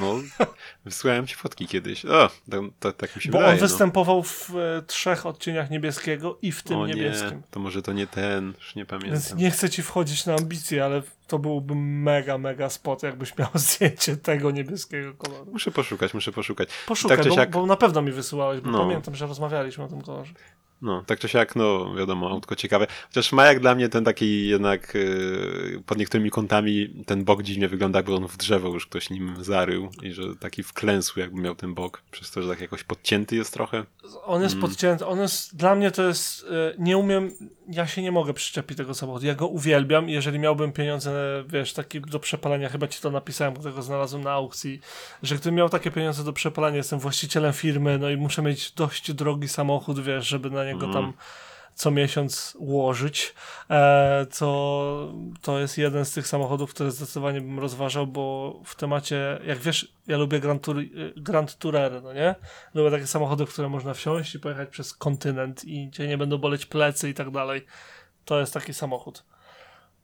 [0.00, 0.14] No,
[0.84, 2.04] wysłałem ci fotki kiedyś.
[2.04, 3.54] O, to, to, tak mi się Bo wydaje.
[3.54, 3.68] on no.
[3.68, 7.30] występował w e, trzech odcieniach niebieskiego i w tym o, niebieskim.
[7.30, 9.12] Nie, to może to nie ten, już nie pamiętam.
[9.12, 13.48] Więc nie chcę ci wchodzić na ambicje, ale to byłby mega, mega spot, jakbyś miał
[13.64, 15.52] zdjęcie tego niebieskiego koloru.
[15.52, 16.68] Muszę poszukać, muszę poszukać.
[16.86, 17.50] Poszukaj, tak, bo, siak...
[17.50, 18.78] bo, na pewno mi wysyłałeś, bo no.
[18.78, 20.34] pamiętam, że rozmawialiśmy o tym kolorze.
[20.82, 22.86] No, tak czy siak, no wiadomo, autko ciekawe.
[23.08, 27.68] Chociaż ma jak dla mnie ten taki jednak yy, pod niektórymi kątami ten bok dziwnie
[27.68, 31.54] wygląda, jakby on w drzewo już ktoś nim zarył i że taki wklęsły jakby miał
[31.54, 33.84] ten bok, przez to, że tak jakoś podcięty jest trochę.
[34.24, 34.68] On jest mm.
[34.68, 37.30] podcięty, on jest, dla mnie to jest, yy, nie umiem,
[37.68, 42.00] ja się nie mogę przyczepić tego samochodu, ja go uwielbiam jeżeli miałbym pieniądze, wiesz, takie
[42.00, 44.80] do przepalania, chyba ci to napisałem, którego znalazłem na aukcji,
[45.22, 49.12] że gdybym miał takie pieniądze do przepalania, jestem właścicielem firmy, no i muszę mieć dość
[49.12, 50.92] drogi samochód, wiesz, żeby na niego mm.
[50.92, 51.12] tam
[51.74, 53.34] co miesiąc ułożyć,
[53.70, 55.12] e, co
[55.42, 59.92] to jest jeden z tych samochodów, które zdecydowanie bym rozważał, bo w temacie, jak wiesz,
[60.06, 60.76] ja lubię Grand, Tour,
[61.16, 62.34] Grand Tourer, no nie?
[62.74, 66.38] Lubię takie samochody, w które można wsiąść i pojechać przez kontynent i cię nie będą
[66.38, 67.66] boleć plecy i tak dalej.
[68.24, 69.24] To jest taki samochód.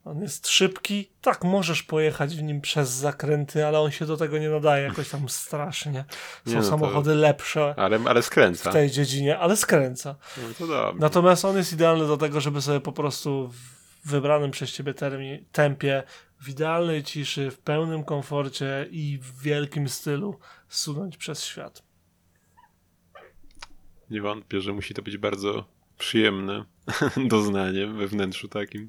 [0.09, 1.11] On jest szybki.
[1.21, 5.09] Tak, możesz pojechać w nim przez zakręty, ale on się do tego nie nadaje jakoś
[5.09, 6.05] tam strasznie.
[6.47, 7.75] Są no samochody lepsze.
[7.77, 8.71] Ale, ale skręca.
[8.71, 10.17] W tej dziedzinie, ale skręca.
[10.37, 10.95] No to.
[10.99, 15.45] Natomiast on jest idealny do tego, żeby sobie po prostu w wybranym przez ciebie termi,
[15.53, 16.03] tempie,
[16.41, 20.39] w idealnej ciszy, w pełnym komforcie i w wielkim stylu
[20.69, 21.83] sunąć przez świat.
[24.11, 25.65] Nie wątpię, że musi to być bardzo
[25.99, 26.65] przyjemne
[27.29, 28.89] doznanie we wnętrzu takim.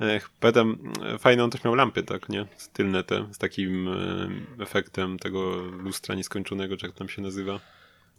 [0.00, 2.46] Ech, pamiętam, fajną on też miał lampy, tak, nie?
[2.72, 7.60] Tylne te, z takim e, efektem tego lustra nieskończonego, czy jak tam się nazywa.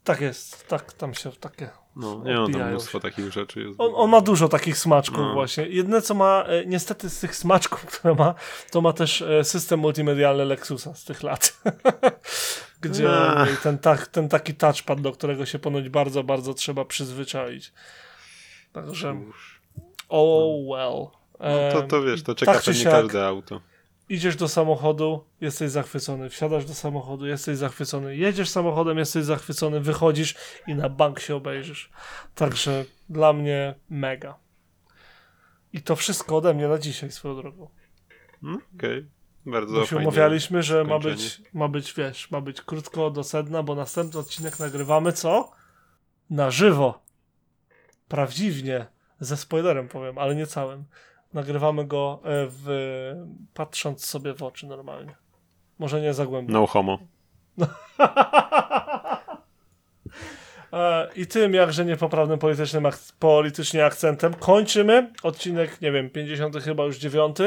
[0.03, 1.69] Tak jest, tak, tam się takie.
[1.95, 3.81] No, nie, on tam mnóstwo takich rzeczy jest.
[3.81, 5.33] On, on, ma dużo takich smaczków, no.
[5.33, 5.67] właśnie.
[5.67, 8.35] Jedne, co ma, e, niestety z tych smaczków, które ma,
[8.71, 11.61] to ma też e, system multimedialny Lexusa z tych lat.
[12.81, 13.09] Gdzie
[13.63, 17.73] ten, ta, ten taki touchpad, do którego się ponoć bardzo, bardzo trzeba przyzwyczaić.
[18.73, 19.21] Także.
[20.09, 21.07] Oh well.
[21.39, 23.61] No to, to wiesz, to czeka tak pewnie każde auto.
[24.09, 30.35] Idziesz do samochodu, jesteś zachwycony, wsiadasz do samochodu, jesteś zachwycony, jedziesz samochodem, jesteś zachwycony, wychodzisz
[30.67, 31.89] i na bank się obejrzysz.
[32.35, 34.37] Także dla mnie mega.
[35.73, 37.69] I to wszystko ode mnie na dzisiaj swoją drogą.
[38.43, 38.97] Mm, okej.
[38.97, 39.17] Okay.
[39.45, 43.63] Bardzo Bo się umawialiśmy, że ma być, ma być, wiesz, ma być krótko do sedna,
[43.63, 45.51] bo następny odcinek nagrywamy co?
[46.29, 47.01] Na żywo.
[48.07, 48.85] Prawdziwnie.
[49.19, 50.85] Ze spoilerem powiem, ale nie całym.
[51.33, 52.67] Nagrywamy go e, w,
[53.53, 55.15] patrząc sobie w oczy normalnie.
[55.79, 56.59] Może nie za głęboko.
[56.59, 56.99] No homo.
[60.73, 66.83] E, I tym jakże niepoprawnym politycznym ak politycznie akcentem kończymy odcinek, nie wiem, 50 chyba
[66.83, 67.37] już 9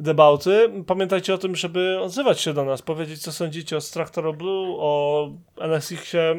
[0.00, 0.70] debauty.
[0.86, 5.30] Pamiętajcie o tym, żeby odzywać się do nas, powiedzieć co sądzicie o Structural Blue, o
[5.60, 6.34] NSX-ie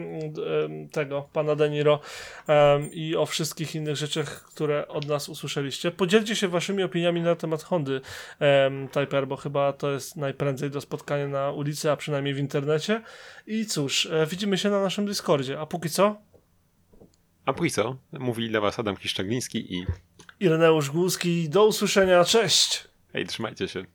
[0.91, 1.99] tego, pana Deniro
[2.91, 5.91] i o wszystkich innych rzeczach, które od nas usłyszeliście.
[5.91, 8.01] Podzielcie się waszymi opiniami na temat Hondy
[8.39, 8.87] um,
[9.27, 13.01] bo chyba to jest najprędzej do spotkania na ulicy, a przynajmniej w internecie.
[13.47, 15.59] I cóż, e, widzimy się na naszym Discordzie.
[15.59, 16.15] A póki co?
[17.45, 19.85] A póki co, mówili dla was Adam Kiszczagliński i
[20.39, 21.49] Ireneusz Głuski.
[21.49, 22.87] Do usłyszenia, cześć!
[23.13, 23.85] Hej, trzymajcie się.